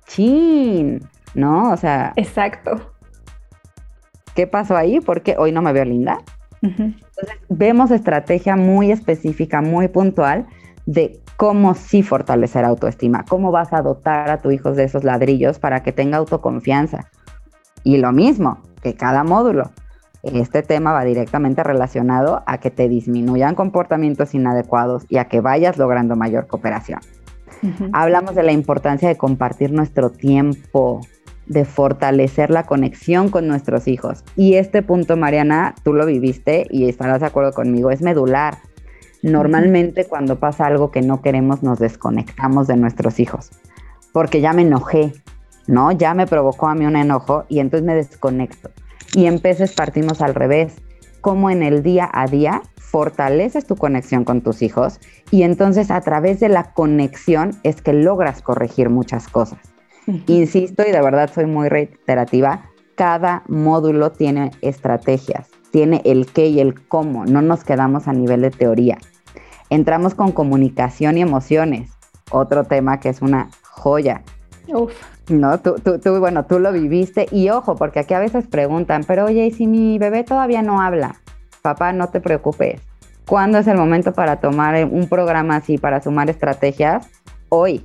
[0.06, 1.70] chin, ¿no?
[1.70, 2.14] O sea...
[2.16, 2.94] Exacto
[4.38, 5.00] ¿qué pasó ahí?
[5.00, 6.20] Porque hoy no me veo linda.
[6.62, 6.94] Entonces,
[7.48, 10.46] vemos estrategia muy específica, muy puntual
[10.88, 15.58] de cómo sí fortalecer autoestima, cómo vas a dotar a tu hijo de esos ladrillos
[15.58, 17.10] para que tenga autoconfianza.
[17.84, 19.70] Y lo mismo que cada módulo.
[20.22, 25.76] Este tema va directamente relacionado a que te disminuyan comportamientos inadecuados y a que vayas
[25.76, 27.00] logrando mayor cooperación.
[27.92, 31.02] Hablamos de la importancia de compartir nuestro tiempo,
[31.46, 34.24] de fortalecer la conexión con nuestros hijos.
[34.36, 38.58] Y este punto, Mariana, tú lo viviste y estarás de acuerdo conmigo, es medular.
[39.22, 43.50] Normalmente cuando pasa algo que no queremos nos desconectamos de nuestros hijos,
[44.12, 45.12] porque ya me enojé,
[45.66, 45.92] ¿no?
[45.92, 48.70] Ya me provocó a mí un enojo y entonces me desconecto.
[49.14, 50.74] Y en veces partimos al revés,
[51.20, 54.98] como en el día a día fortaleces tu conexión con tus hijos
[55.30, 59.58] y entonces a través de la conexión es que logras corregir muchas cosas.
[60.26, 66.60] Insisto y de verdad soy muy reiterativa, cada módulo tiene estrategias, tiene el qué y
[66.60, 68.98] el cómo, no nos quedamos a nivel de teoría.
[69.70, 71.90] Entramos con comunicación y emociones,
[72.30, 74.22] otro tema que es una joya.
[74.68, 74.92] Uf.
[75.28, 79.26] No, tú, tú, bueno, tú lo viviste y ojo, porque aquí a veces preguntan, pero
[79.26, 81.16] oye, ¿y si mi bebé todavía no habla?
[81.60, 82.80] Papá, no te preocupes.
[83.26, 87.06] ¿Cuándo es el momento para tomar un programa así, para sumar estrategias?
[87.50, 87.84] Hoy,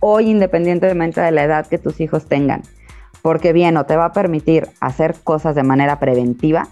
[0.00, 2.62] hoy independientemente de la edad que tus hijos tengan.
[3.22, 6.68] Porque bien, o te va a permitir hacer cosas de manera preventiva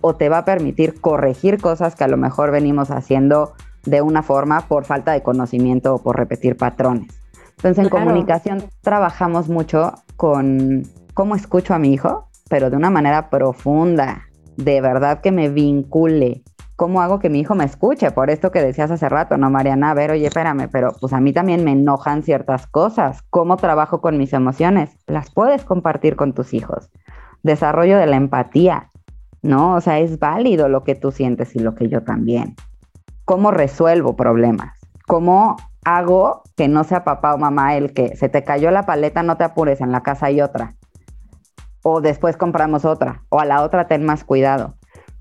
[0.00, 3.52] o te va a permitir corregir cosas que a lo mejor venimos haciendo
[3.84, 7.08] de una forma por falta de conocimiento o por repetir patrones.
[7.56, 13.28] Entonces, en comunicación trabajamos mucho con cómo escucho a mi hijo, pero de una manera
[13.28, 14.22] profunda,
[14.56, 16.42] de verdad que me vincule.
[16.76, 18.10] ¿Cómo hago que mi hijo me escuche?
[18.10, 19.90] Por esto que decías hace rato, ¿no, Mariana?
[19.90, 23.20] A ver, oye, espérame, pero pues a mí también me enojan ciertas cosas.
[23.28, 24.96] ¿Cómo trabajo con mis emociones?
[25.06, 26.90] Las puedes compartir con tus hijos.
[27.42, 28.88] Desarrollo de la empatía,
[29.42, 29.74] ¿no?
[29.74, 32.56] O sea, es válido lo que tú sientes y lo que yo también.
[33.30, 34.76] ¿Cómo resuelvo problemas?
[35.06, 39.22] ¿Cómo hago que no sea papá o mamá el que se te cayó la paleta,
[39.22, 40.74] no te apures, en la casa hay otra?
[41.84, 44.74] O después compramos otra, o a la otra ten más cuidado.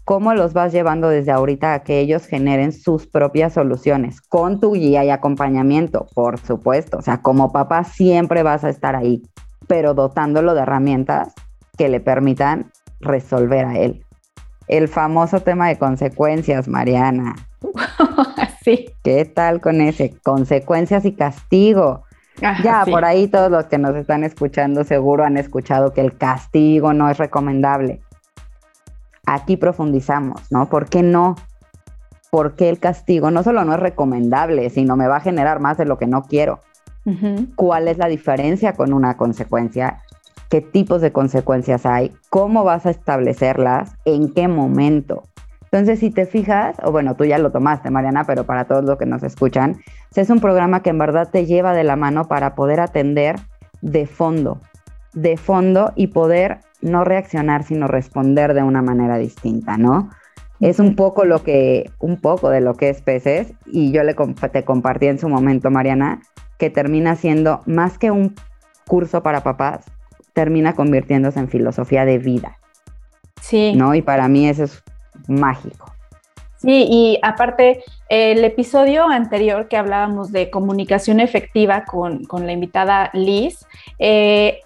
[0.05, 4.21] ¿Cómo los vas llevando desde ahorita a que ellos generen sus propias soluciones?
[4.21, 6.97] Con tu guía y acompañamiento, por supuesto.
[6.97, 9.21] O sea, como papá siempre vas a estar ahí,
[9.67, 11.35] pero dotándolo de herramientas
[11.77, 14.03] que le permitan resolver a él
[14.67, 17.35] el famoso tema de consecuencias, Mariana.
[18.63, 18.89] sí.
[19.03, 20.15] ¿Qué tal con ese?
[20.23, 22.03] Consecuencias y castigo.
[22.63, 26.93] ya, por ahí todos los que nos están escuchando seguro han escuchado que el castigo
[26.93, 28.01] no es recomendable.
[29.25, 30.69] Aquí profundizamos, ¿no?
[30.69, 31.35] ¿Por qué no?
[32.31, 35.77] ¿Por qué el castigo no solo no es recomendable, sino me va a generar más
[35.77, 36.59] de lo que no quiero?
[37.55, 40.03] ¿Cuál es la diferencia con una consecuencia?
[40.49, 45.23] qué tipos de consecuencias hay, cómo vas a establecerlas, en qué momento.
[45.71, 48.97] Entonces, si te fijas, o bueno, tú ya lo tomaste, Mariana, pero para todos los
[48.97, 49.77] que nos escuchan,
[50.15, 53.35] es un programa que en verdad te lleva de la mano para poder atender
[53.81, 54.59] de fondo,
[55.13, 60.09] de fondo y poder no reaccionar, sino responder de una manera distinta, ¿no?
[60.59, 64.15] Es un poco lo que, un poco de lo que es peces, y yo le,
[64.51, 66.21] te compartí en su momento, Mariana,
[66.57, 68.35] que termina siendo más que un
[68.87, 69.85] curso para papás,
[70.33, 72.57] termina convirtiéndose en filosofía de vida.
[73.39, 73.73] Sí.
[73.75, 73.93] ¿No?
[73.95, 74.83] Y para mí eso es
[75.27, 75.91] mágico.
[76.61, 83.65] Sí, y aparte, el episodio anterior que hablábamos de comunicación efectiva con, la invitada Liz,
[83.97, 84.59] eh,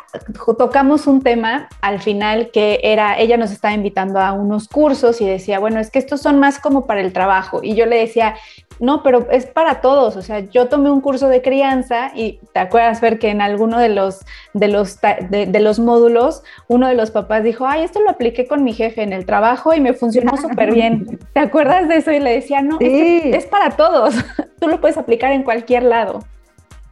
[0.58, 5.28] tocamos un tema al final que era, ella nos estaba invitando a unos cursos y
[5.28, 7.60] decía, bueno, es que estos son más como para el trabajo.
[7.62, 8.36] Y yo le decía,
[8.80, 10.16] no, pero es para todos.
[10.16, 13.80] O sea, yo tomé un curso de crianza y te acuerdas ver que en alguno
[13.80, 14.22] de los,
[14.54, 18.64] de los, de, los módulos, uno de los papás dijo, ay, esto lo apliqué con
[18.64, 21.20] mi jefe en el trabajo y me funcionó súper bien.
[21.34, 22.12] ¿Te acuerdas de eso?
[22.12, 24.16] Y le decía, no, es, es para todos.
[24.60, 26.24] Tú lo puedes aplicar en cualquier lado.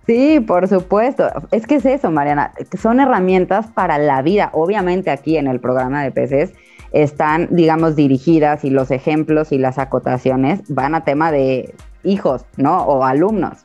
[0.07, 1.29] Sí, por supuesto.
[1.51, 2.51] Es que es eso, Mariana.
[2.82, 4.49] Son herramientas para la vida.
[4.53, 6.53] Obviamente aquí en el programa de peces
[6.91, 11.73] están, digamos, dirigidas y los ejemplos y las acotaciones van a tema de
[12.03, 12.83] hijos, ¿no?
[12.83, 13.59] O alumnos.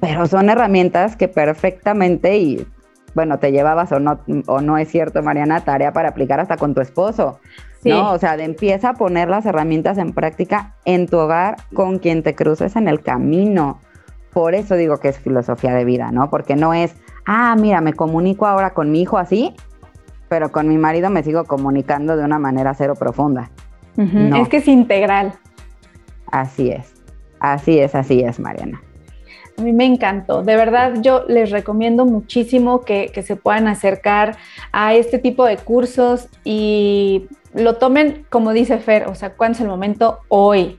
[0.00, 2.66] Pero son herramientas que perfectamente y
[3.14, 6.74] bueno, te llevabas o no, o no es cierto, Mariana, tarea para aplicar hasta con
[6.74, 7.40] tu esposo.
[7.84, 8.12] ¿no?
[8.12, 12.22] O sea, de empieza a poner las herramientas en práctica en tu hogar con quien
[12.22, 13.80] te cruces en el camino.
[14.32, 16.30] Por eso digo que es filosofía de vida, ¿no?
[16.30, 16.94] Porque no es,
[17.26, 19.54] ah, mira, me comunico ahora con mi hijo así
[20.30, 23.50] pero con mi marido me sigo comunicando de una manera cero profunda.
[23.96, 25.34] Es que es integral.
[26.30, 26.94] Así es,
[27.40, 28.80] así es, así es, Mariana.
[29.58, 30.42] A mí me encantó.
[30.42, 34.38] De verdad, yo les recomiendo muchísimo que, que, se puedan acercar
[34.72, 39.60] a este tipo de cursos y lo tomen, como dice Fer, o sea, ¿cuándo es
[39.60, 40.20] el momento?
[40.28, 40.78] Hoy.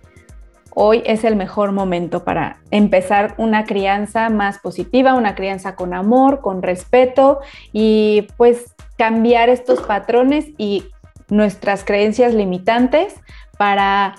[0.74, 6.39] Hoy es el mejor momento para empezar una crianza más positiva, una crianza con amor,
[6.39, 7.41] con respeto
[7.74, 10.85] y pues cambiar estos patrones y
[11.29, 13.15] nuestras creencias limitantes
[13.57, 14.15] para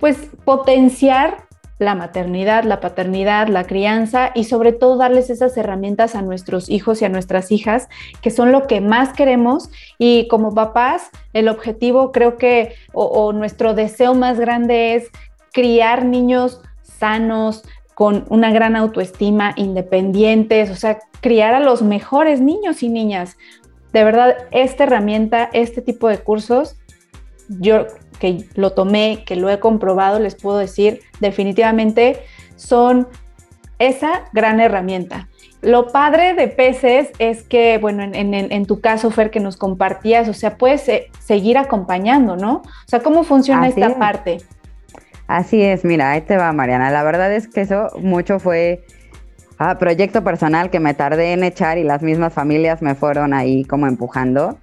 [0.00, 1.46] pues potenciar
[1.78, 7.02] la maternidad, la paternidad, la crianza y sobre todo darles esas herramientas a nuestros hijos
[7.02, 7.88] y a nuestras hijas,
[8.22, 9.68] que son lo que más queremos.
[9.98, 15.10] Y como papás el objetivo creo que o, nuestro deseo más grande es
[15.52, 17.62] criar niños sanos,
[17.94, 23.38] con una gran autoestima, independientes, o sea, criar a los mejores niños y niñas,
[23.92, 26.76] de verdad, esta herramienta, este tipo de cursos,
[27.48, 27.86] yo
[28.18, 32.20] que lo tomé, que lo he comprobado, les puedo decir, definitivamente
[32.56, 33.08] son
[33.78, 35.28] esa gran herramienta.
[35.62, 40.34] Lo padre de peces es que, bueno, en, tu caso, Fer, que nos compartías, o
[40.34, 42.56] sea, puedes eh, seguir acompañando, ¿no?
[42.58, 44.38] O sea, ¿cómo funciona esta parte?
[45.26, 46.90] Así es, mira, ahí te va, Mariana.
[46.90, 48.84] La verdad es que eso mucho fue
[49.58, 53.64] Ah, proyecto personal que me tardé en echar y las mismas familias me fueron ahí
[53.64, 54.58] como empujando.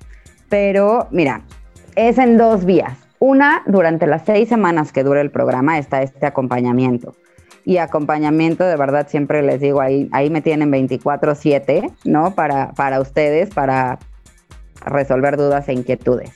[0.49, 1.41] Pero mira,
[1.95, 2.97] es en dos vías.
[3.17, 7.15] Una, durante las seis semanas que dura el programa está este acompañamiento.
[7.65, 12.35] Y acompañamiento, de verdad, siempre les digo, ahí, ahí me tienen 24/7, ¿no?
[12.35, 13.97] Para, para ustedes, para
[14.85, 16.31] resolver dudas e inquietudes.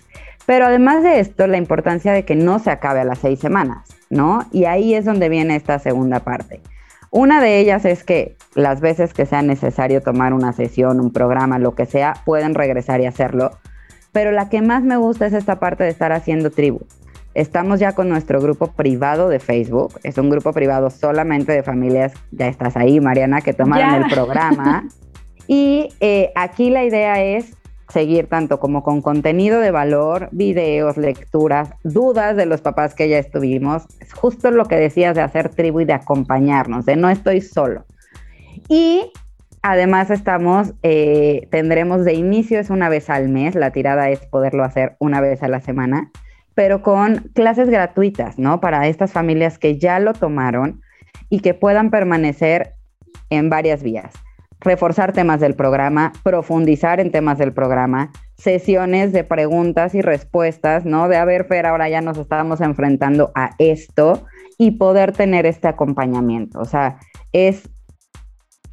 [0.47, 3.89] Pero además de esto, la importancia de que no se acabe a las seis semanas,
[4.09, 4.45] ¿no?
[4.51, 6.61] Y ahí es donde viene esta segunda parte.
[7.11, 11.59] Una de ellas es que las veces que sea necesario tomar una sesión, un programa,
[11.59, 13.51] lo que sea, pueden regresar y hacerlo.
[14.11, 16.79] Pero la que más me gusta es esta parte de estar haciendo tribu.
[17.33, 19.99] Estamos ya con nuestro grupo privado de Facebook.
[20.03, 22.13] Es un grupo privado solamente de familias.
[22.31, 24.87] Ya estás ahí, Mariana, que tomaron el programa.
[25.47, 27.53] y eh, aquí la idea es
[27.89, 33.17] seguir tanto como con contenido de valor, videos, lecturas, dudas de los papás que ya
[33.17, 33.85] estuvimos.
[33.99, 37.85] Es justo lo que decías de hacer tribu y de acompañarnos, de no estoy solo.
[38.67, 39.11] Y
[39.61, 44.63] además estamos, eh, tendremos de inicio es una vez al mes, la tirada es poderlo
[44.63, 46.11] hacer una vez a la semana,
[46.55, 48.59] pero con clases gratuitas, ¿no?
[48.59, 50.81] Para estas familias que ya lo tomaron
[51.29, 52.73] y que puedan permanecer
[53.29, 54.13] en varias vías
[54.59, 61.07] reforzar temas del programa, profundizar en temas del programa, sesiones de preguntas y respuestas, ¿no?
[61.07, 64.25] De a ver, Fer, ahora ya nos estamos enfrentando a esto
[64.57, 66.59] y poder tener este acompañamiento.
[66.59, 66.99] O sea,
[67.31, 67.69] es,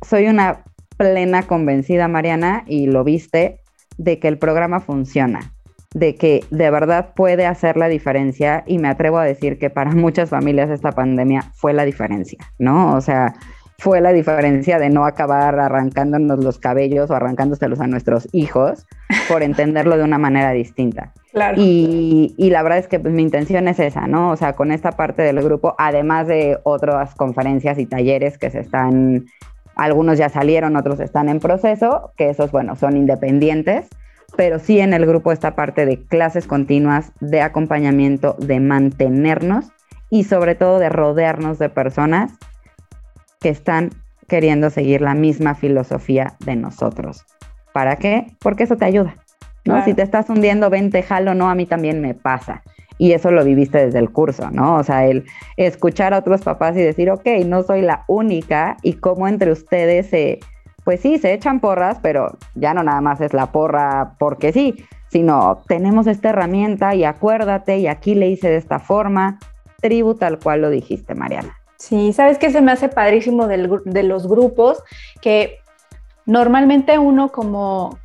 [0.03, 0.65] soy una
[0.97, 3.61] plena convencida, Mariana, y lo viste,
[3.99, 5.53] de que el programa funciona,
[5.93, 9.91] de que de verdad puede hacer la diferencia y me atrevo a decir que para
[9.95, 12.95] muchas familias esta pandemia fue la diferencia, ¿no?
[12.95, 13.35] O sea,
[13.79, 18.87] fue la diferencia de no acabar arrancándonos los cabellos o arrancándoselos a nuestros hijos
[19.29, 21.13] por entenderlo de una manera distinta.
[21.33, 21.57] Claro.
[21.59, 24.31] Y, la verdad es que pues, mi intención es esa, ¿no?
[24.31, 28.61] O sea, con esta parte del grupo, además de otras conferencias y talleres que se
[28.61, 29.27] están,
[29.75, 33.89] algunos ya salieron, otros están en proceso, que esos, bueno, son independientes,
[34.37, 39.67] pero sí en el grupo esta parte de clases continuas, de acompañamiento, de mantenernos
[40.11, 42.33] y sobre todo de rodearnos de personas
[43.45, 43.91] que están
[44.27, 47.27] queriendo seguir la misma filosofía de nosotros.
[47.75, 48.29] ¿Para qué?
[48.41, 49.17] Porque eso te ayuda.
[49.67, 49.85] ¿no?
[49.85, 52.63] Si te estás hundiendo, vente, jalo, no, a mí también me pasa.
[52.97, 54.77] Y eso lo viviste desde el curso, ¿no?
[54.77, 55.27] O sea, el
[55.59, 60.07] escuchar a otros papás y decir, ok, no soy la única y cómo entre ustedes
[60.07, 60.41] se,
[60.85, 64.87] pues sí, se echan porras, pero ya no nada más es la porra porque sí,
[65.11, 69.39] sino tenemos esta herramienta y acuérdate y aquí le hice de esta forma,
[69.83, 71.55] tribu tal cual lo dijiste, Mariana.
[71.87, 74.83] Sí, sabes que se me hace padrísimo de los grupos
[75.21, 75.59] que
[76.25, 77.99] normalmente uno como,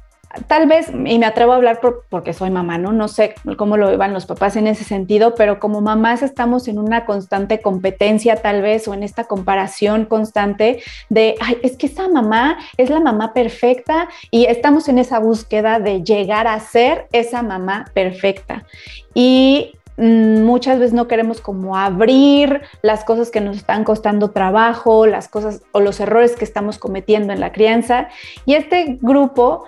[0.47, 2.91] tal vez, y me atrevo a hablar porque soy mamá, ¿no?
[2.91, 6.77] No sé cómo lo iban los papás en ese sentido, pero como mamás estamos en
[6.77, 12.09] una constante competencia tal vez o en esta comparación constante de, ay, es que esa
[12.09, 17.43] mamá es la mamá perfecta y estamos en esa búsqueda de llegar a ser esa
[17.43, 18.65] mamá perfecta.
[19.13, 25.27] Y muchas veces no queremos como abrir las cosas que nos están costando trabajo, las
[25.27, 28.07] cosas o los errores que estamos cometiendo en la crianza.
[28.45, 29.65] Y este grupo,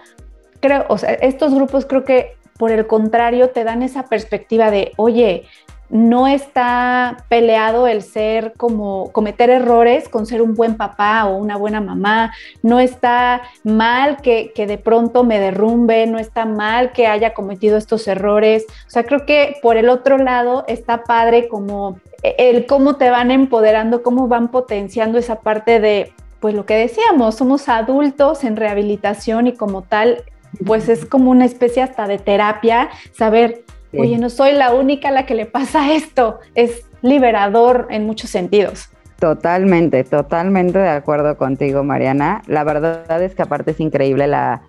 [0.60, 4.92] creo, o sea, estos grupos creo que por el contrario te dan esa perspectiva de,
[4.98, 5.46] oye,
[5.92, 11.58] no está peleado el ser como cometer errores con ser un buen papá o una
[11.58, 12.34] buena mamá,
[12.64, 18.08] no está mal que, de pronto me derrumbe, no está mal que haya cometido estos
[18.08, 18.66] errores.
[18.88, 23.30] O sea, creo que por el otro lado está padre como el cómo te van
[23.30, 29.48] empoderando, cómo van potenciando esa parte de, pues lo que decíamos, somos adultos en rehabilitación
[29.48, 30.24] y como tal,
[30.66, 33.64] pues es como una especie hasta de terapia, saber
[33.98, 38.30] oye, no soy la única a la que le pasa esto, es liberador en muchos
[38.30, 38.90] sentidos.
[39.20, 42.42] Totalmente, totalmente de acuerdo contigo, Mariana.
[42.48, 44.64] La verdad es que aparte es increíble la,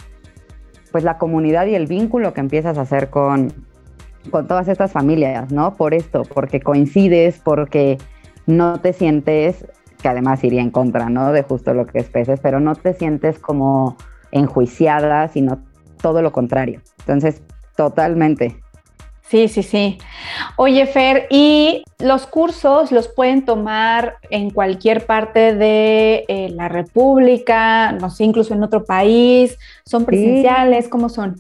[0.91, 3.53] pues la comunidad y el vínculo que empiezas a hacer con,
[4.31, 5.75] con todas estas familias, ¿no?
[5.75, 7.99] Por esto, porque coincides, porque
[8.47, 9.67] no te sientes,
[10.03, 11.33] que además iría en contra, ¿no?
[11.33, 13.97] De justo lo que especes, pero no te sientes como
[14.33, 15.61] enjuiciada, sino
[16.01, 16.81] todo lo contrario.
[17.01, 17.43] Entonces,
[17.77, 18.61] totalmente.
[19.29, 19.99] Sí, sí, sí.
[20.57, 27.93] Oye, Fer, ¿y los cursos los pueden tomar en cualquier parte de eh, la República,
[27.93, 29.59] no sé, incluso en otro país?
[29.87, 30.89] ¿Son presenciales?
[30.89, 31.37] ¿Cómo son?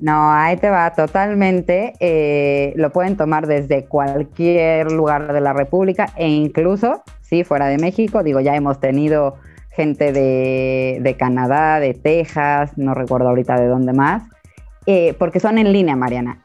[0.00, 1.94] No, ahí te va totalmente.
[2.00, 7.78] Eh, lo pueden tomar desde cualquier lugar de la República e incluso, sí, fuera de
[7.78, 8.22] México.
[8.22, 9.36] Digo, ya hemos tenido
[9.70, 14.24] gente de, Canadá, de Texas, no recuerdo ahorita de dónde más,
[14.86, 16.38] eh, porque son en línea, Mariana.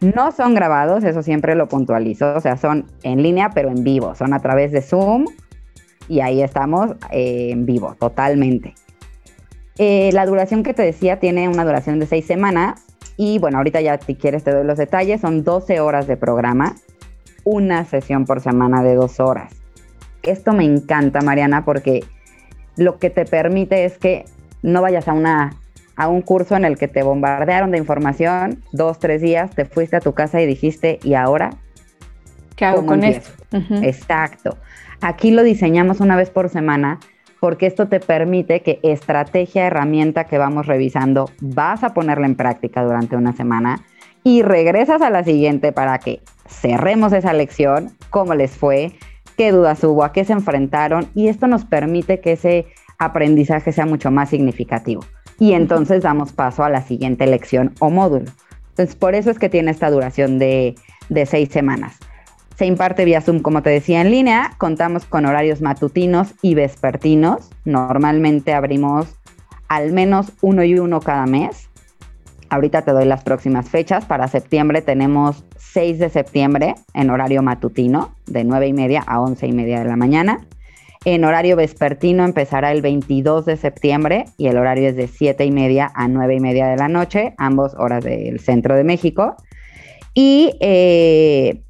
[0.00, 4.14] No son grabados, eso siempre lo puntualizo, o sea, son en línea pero en vivo,
[4.14, 5.26] son a través de Zoom
[6.08, 8.74] y ahí estamos eh, en vivo, totalmente.
[9.78, 12.84] Eh, la duración que te decía tiene una duración de seis semanas
[13.16, 16.74] y bueno, ahorita ya si quieres te doy los detalles, son 12 horas de programa,
[17.44, 19.54] una sesión por semana de dos horas.
[20.22, 22.04] Esto me encanta, Mariana, porque
[22.76, 24.24] lo que te permite es que
[24.62, 25.52] no vayas a una
[25.96, 29.96] a un curso en el que te bombardearon de información, dos, tres días, te fuiste
[29.96, 31.50] a tu casa y dijiste, ¿y ahora?
[32.56, 33.30] ¿Qué hago con esto?
[33.82, 34.56] Exacto.
[35.00, 37.00] Aquí lo diseñamos una vez por semana
[37.40, 42.82] porque esto te permite que estrategia, herramienta que vamos revisando, vas a ponerla en práctica
[42.82, 43.80] durante una semana
[44.22, 48.92] y regresas a la siguiente para que cerremos esa lección, cómo les fue,
[49.36, 52.66] qué dudas hubo, a qué se enfrentaron y esto nos permite que ese
[52.98, 55.02] aprendizaje sea mucho más significativo.
[55.38, 58.30] Y entonces damos paso a la siguiente lección o módulo.
[58.70, 60.74] Entonces, por eso es que tiene esta duración de,
[61.26, 61.96] seis semanas.
[62.56, 64.52] Se imparte vía Zoom, como te decía, en línea.
[64.58, 67.50] Contamos con horarios matutinos y vespertinos.
[67.64, 69.06] Normalmente abrimos
[69.68, 71.68] al menos uno y uno cada mes.
[72.50, 74.04] Ahorita te doy las próximas fechas.
[74.04, 79.46] Para septiembre tenemos 6 de septiembre en horario matutino, de 9 y media a 11
[79.46, 80.40] y media de la mañana.
[81.06, 85.50] En horario vespertino empezará el 22 de septiembre y el horario es de 7 y
[85.50, 89.36] media a 9 y media de la noche, ambos horas del centro de México.
[90.14, 91.62] Y eh,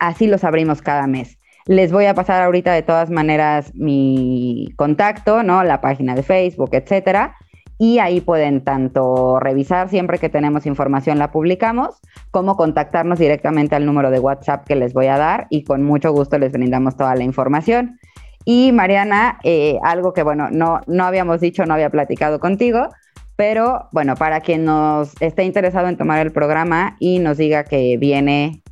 [0.00, 1.38] así los abrimos cada mes.
[1.66, 5.62] Les voy a pasar ahorita de todas maneras mi contacto, ¿no?
[5.62, 7.36] La página de Facebook, etcétera.
[7.80, 12.00] Y ahí pueden tanto revisar siempre que tenemos información la publicamos,
[12.32, 16.10] como contactarnos directamente al número de WhatsApp que les voy a dar y con mucho
[16.10, 18.00] gusto les brindamos toda la información.
[18.50, 22.88] Y Mariana, eh, algo que bueno, no, no habíamos dicho, no había platicado contigo,
[23.36, 27.98] pero bueno, para quien nos esté interesado en tomar el programa y nos diga que
[27.98, 28.62] viene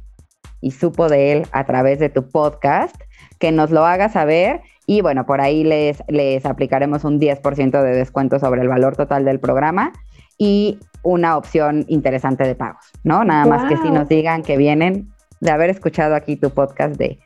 [0.63, 2.97] y supo de él a través de tu podcast,
[3.39, 7.97] que nos lo haga saber y bueno, por ahí les, les aplicaremos un 10% de
[7.97, 9.93] descuento sobre el valor total del programa
[10.39, 13.25] y una opción interesante de pagos, ¿no?
[13.25, 17.19] Nada más que si nos digan que vienen de haber escuchado aquí tu podcast de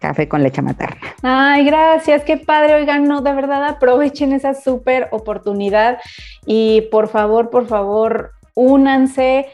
[0.00, 0.96] café con leche materna.
[1.22, 2.74] Ay, gracias, qué padre.
[2.74, 5.98] Oigan, no, de verdad aprovechen esa súper oportunidad
[6.46, 9.46] y por favor, por favor, únanse.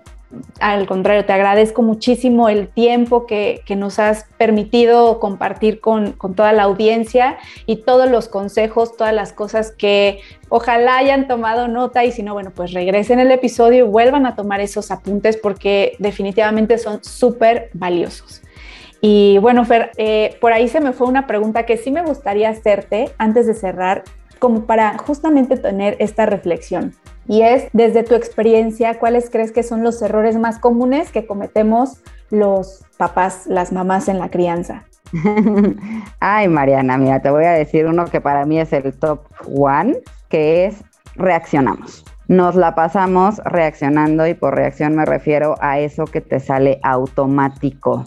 [0.61, 6.62] al contrario, te agradezco muchísimo el tiempo que, nos has permitido compartir con, toda la
[6.62, 7.36] audiencia
[7.66, 10.20] y todos los consejos, todas las cosas que
[10.51, 14.36] ojalá hayan tomado nota y si no, bueno, pues regresen el episodio y vuelvan a
[14.36, 18.40] tomar esos apuntes porque definitivamente son súper valiosos.
[19.01, 22.51] Y bueno, Fer, eh, por ahí se me fue una pregunta que sí me gustaría
[22.51, 24.05] hacerte antes de cerrar
[24.39, 26.94] como para justamente tener esta reflexión.
[27.27, 32.02] Y es, desde tu experiencia, ¿cuáles crees que son los errores más comunes que cometemos
[32.31, 34.85] los papás, las mamás en la crianza?
[36.20, 39.20] Ay, Mariana, mira, te voy a decir uno que para mí es el top
[39.55, 39.98] one,
[40.28, 40.82] que es
[41.16, 42.05] reaccionamos.
[42.28, 48.05] Nos la pasamos reaccionando y por reacción me refiero a eso que te sale automático.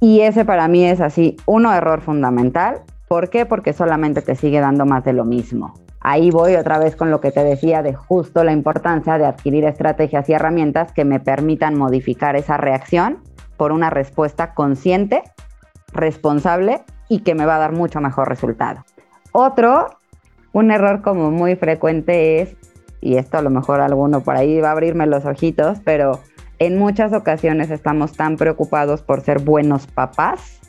[0.00, 2.80] Y ese para mí es así, uno error fundamental
[3.10, 3.44] ¿Por qué?
[3.44, 5.74] Porque solamente te sigue dando más de lo mismo.
[6.00, 9.64] Ahí voy otra vez con lo que te decía de justo la importancia de adquirir
[9.64, 13.18] estrategias y herramientas que me permitan modificar esa reacción
[13.56, 15.24] por una respuesta consciente,
[15.92, 18.84] responsable y que me va a dar mucho mejor resultado.
[19.32, 19.88] Otro,
[20.52, 22.54] un error como muy frecuente es,
[23.00, 26.20] y esto a lo mejor alguno por ahí va a abrirme los ojitos, pero
[26.60, 30.60] en muchas ocasiones estamos tan preocupados por ser buenos papás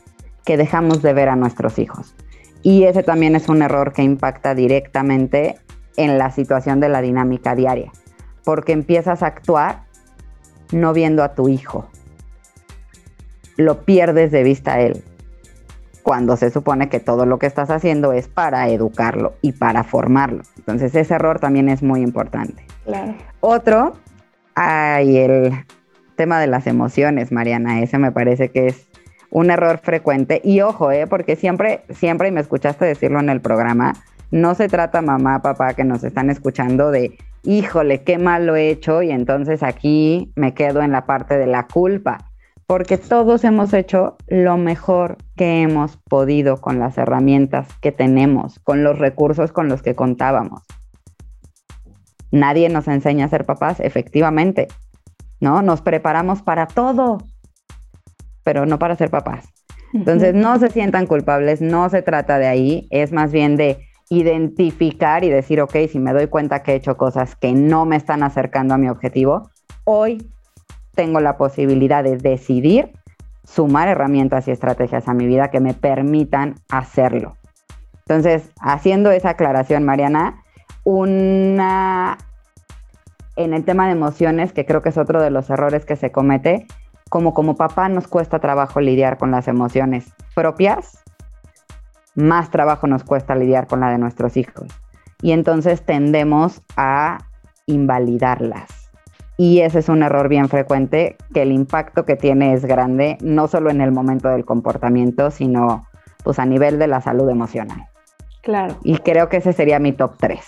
[0.43, 2.15] que dejamos de ver a nuestros hijos.
[2.63, 5.57] Y ese también es un error que impacta directamente
[5.97, 7.91] en la situación de la dinámica diaria,
[8.43, 9.83] porque empiezas a actuar
[10.71, 11.87] no viendo a tu hijo.
[13.57, 15.03] lo pierdes de vista a él,
[16.01, 20.43] cuando se supone que todo lo que estás haciendo es para educarlo y para formarlo.
[20.57, 22.65] Entonces ese error también es muy importante.
[22.85, 23.13] Claro.
[23.39, 23.93] Otro,
[24.55, 25.65] hay el
[26.15, 28.87] tema de las emociones, Mariana, ese me parece que es
[29.31, 30.41] un error frecuente.
[30.43, 31.07] Y ojo, ¿eh?
[31.07, 33.93] porque siempre, siempre, y me escuchaste decirlo en el programa,
[34.29, 38.69] no se trata mamá, papá, que nos están escuchando de, híjole, qué mal lo he
[38.69, 42.29] hecho y entonces aquí me quedo en la parte de la culpa,
[42.67, 48.83] porque todos hemos hecho lo mejor que hemos podido con las herramientas que tenemos, con
[48.83, 50.63] los recursos con los que contábamos.
[52.31, 54.69] Nadie nos enseña a ser papás, efectivamente,
[55.41, 55.61] ¿no?
[55.61, 57.17] Nos preparamos para todo,
[58.43, 59.47] pero no para ser papás.
[59.93, 65.23] Entonces, no se sientan culpables, no se trata de ahí, es más bien de identificar
[65.23, 68.23] y decir, ok, si me doy cuenta que he hecho cosas que no me están
[68.23, 69.49] acercando a mi objetivo,
[69.83, 70.29] hoy
[70.95, 72.91] tengo la posibilidad de decidir
[73.43, 77.37] sumar herramientas y estrategias a mi vida que me permitan hacerlo.
[78.05, 80.43] Entonces, haciendo esa aclaración, Mariana,
[80.83, 82.17] una
[83.35, 86.11] en el tema de emociones, que creo que es otro de los errores que se
[86.11, 86.67] comete,
[87.11, 91.03] como como papá nos cuesta trabajo lidiar con las emociones propias,
[92.15, 94.67] más trabajo nos cuesta lidiar con la de nuestros hijos.
[95.21, 97.17] Y entonces tendemos a
[97.65, 98.89] invalidarlas.
[99.35, 103.49] Y ese es un error bien frecuente, que el impacto que tiene es grande, no
[103.49, 105.85] solo en el momento del comportamiento, sino
[106.23, 107.89] pues a nivel de la salud emocional.
[108.41, 108.77] Claro.
[108.83, 110.39] Y creo que ese sería mi top 3.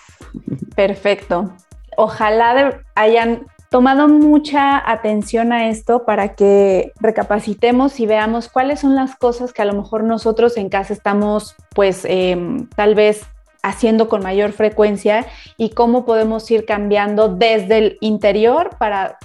[0.77, 1.51] Perfecto.
[1.97, 9.15] Ojalá hayan tomado mucha atención a esto para que recapacitemos y veamos cuáles son las
[9.15, 13.23] cosas que a lo mejor nosotros en casa estamos pues em, tal vez
[13.63, 15.25] haciendo con mayor frecuencia
[15.57, 19.17] y cómo podemos ir cambiando desde el interior para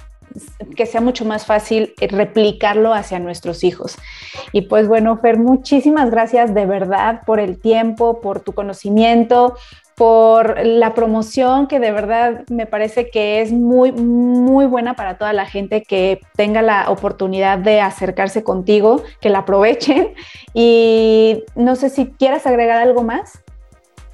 [0.75, 3.97] que sea mucho más fácil replicarlo hacia nuestros hijos.
[4.51, 9.55] Y pues bueno, Fer, muchísimas gracias de verdad por el tiempo, por tu conocimiento,
[9.99, 15.33] por la promoción que de verdad me parece que es muy, muy buena para toda
[15.33, 20.13] la gente que tenga la oportunidad de acercarse contigo, que la aprovechen.
[20.53, 23.43] Y no sé si quieras agregar algo más.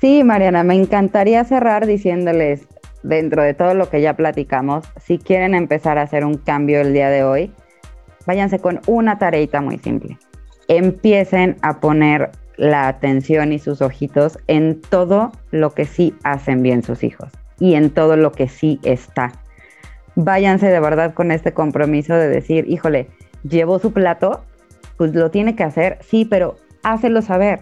[0.02, 2.68] Sí, Mariana, me encantaría cerrar diciéndoles,
[3.06, 6.94] dentro de todo lo que ya platicamos, si quieren empezar a hacer un cambio el
[6.94, 7.52] día de hoy,
[8.26, 10.18] váyanse con una tareita muy simple.
[10.68, 16.84] Empiecen a poner la atención y sus ojitos en todo lo que sí hacen bien
[16.84, 19.34] sus hijos y en todo lo que sí está.
[20.16, 23.10] Váyanse de verdad con este compromiso de decir, híjole,
[23.44, 24.44] llevo su plato,
[24.98, 27.62] pues lo tiene que hacer, sí, pero hácelo saber.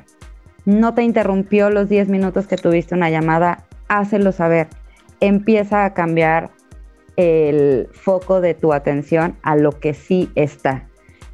[0.65, 4.67] No te interrumpió los 10 minutos que tuviste una llamada, hácelo saber.
[5.23, 6.49] Empieza a cambiar
[7.15, 10.89] el foco de tu atención a lo que sí está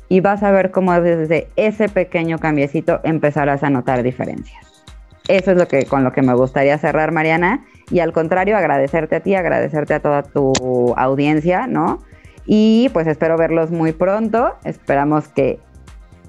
[0.09, 4.83] y vas a ver cómo desde ese pequeño cambiecito empezarás a notar diferencias.
[5.27, 9.15] Eso es lo que con lo que me gustaría cerrar, Mariana, y al contrario, agradecerte
[9.15, 12.03] a ti, agradecerte a toda tu audiencia, ¿no?
[12.45, 14.55] Y pues espero verlos muy pronto.
[14.63, 15.59] Esperamos que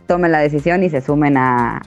[0.06, 1.82] tomen la decisión y se sumen a,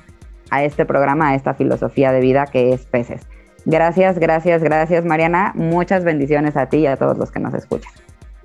[0.52, 3.28] a este programa, a esta filosofía de vida que es Peces.
[3.66, 5.52] Gracias, gracias, gracias, Mariana.
[5.56, 7.92] Muchas bendiciones a ti y a todos los que nos escuchan.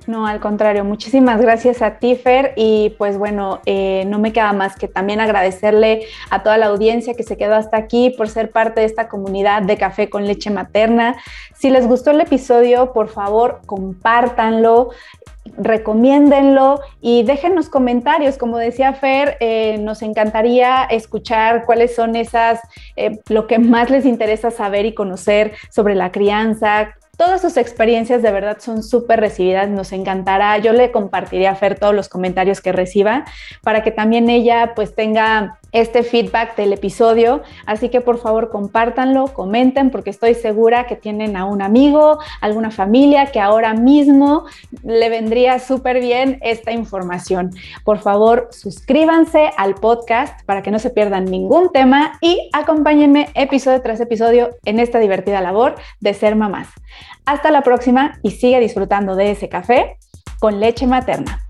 [0.09, 4.75] No, al contrario, muchísimas gracias a Tifer y pues bueno, eh, no me queda más
[4.75, 8.81] que también agradecerle a toda la audiencia que se quedó hasta aquí por ser parte
[8.81, 11.17] de esta comunidad de café con leche materna.
[11.55, 14.93] Si les gustó el episodio, por favor, compártanlo,
[15.57, 18.37] recomiéndenlo y déjenos comentarios.
[18.37, 22.61] Como decía Fer, eh, nos encantaría escuchar cuáles son esas,
[22.97, 28.23] eh, lo que más les interesa saber y conocer sobre la crianza, Todas sus experiencias
[28.23, 30.57] de verdad son súper recibidas, nos encantará.
[30.59, 33.25] Yo le compartiré a Fer todos los comentarios que reciba
[33.61, 37.43] para que también ella pues tenga este feedback del episodio.
[37.67, 42.71] Así que por favor compártanlo, comenten porque estoy segura que tienen a un amigo, alguna
[42.71, 44.45] familia que ahora mismo
[44.83, 47.51] le vendría súper bien esta información.
[47.85, 53.83] Por favor suscríbanse al podcast para que no se pierdan ningún tema y acompáñenme episodio
[53.83, 56.69] tras episodio en esta divertida labor de ser mamás.
[57.25, 59.99] Hasta la próxima y sigue disfrutando de ese café
[60.39, 61.48] con leche materna.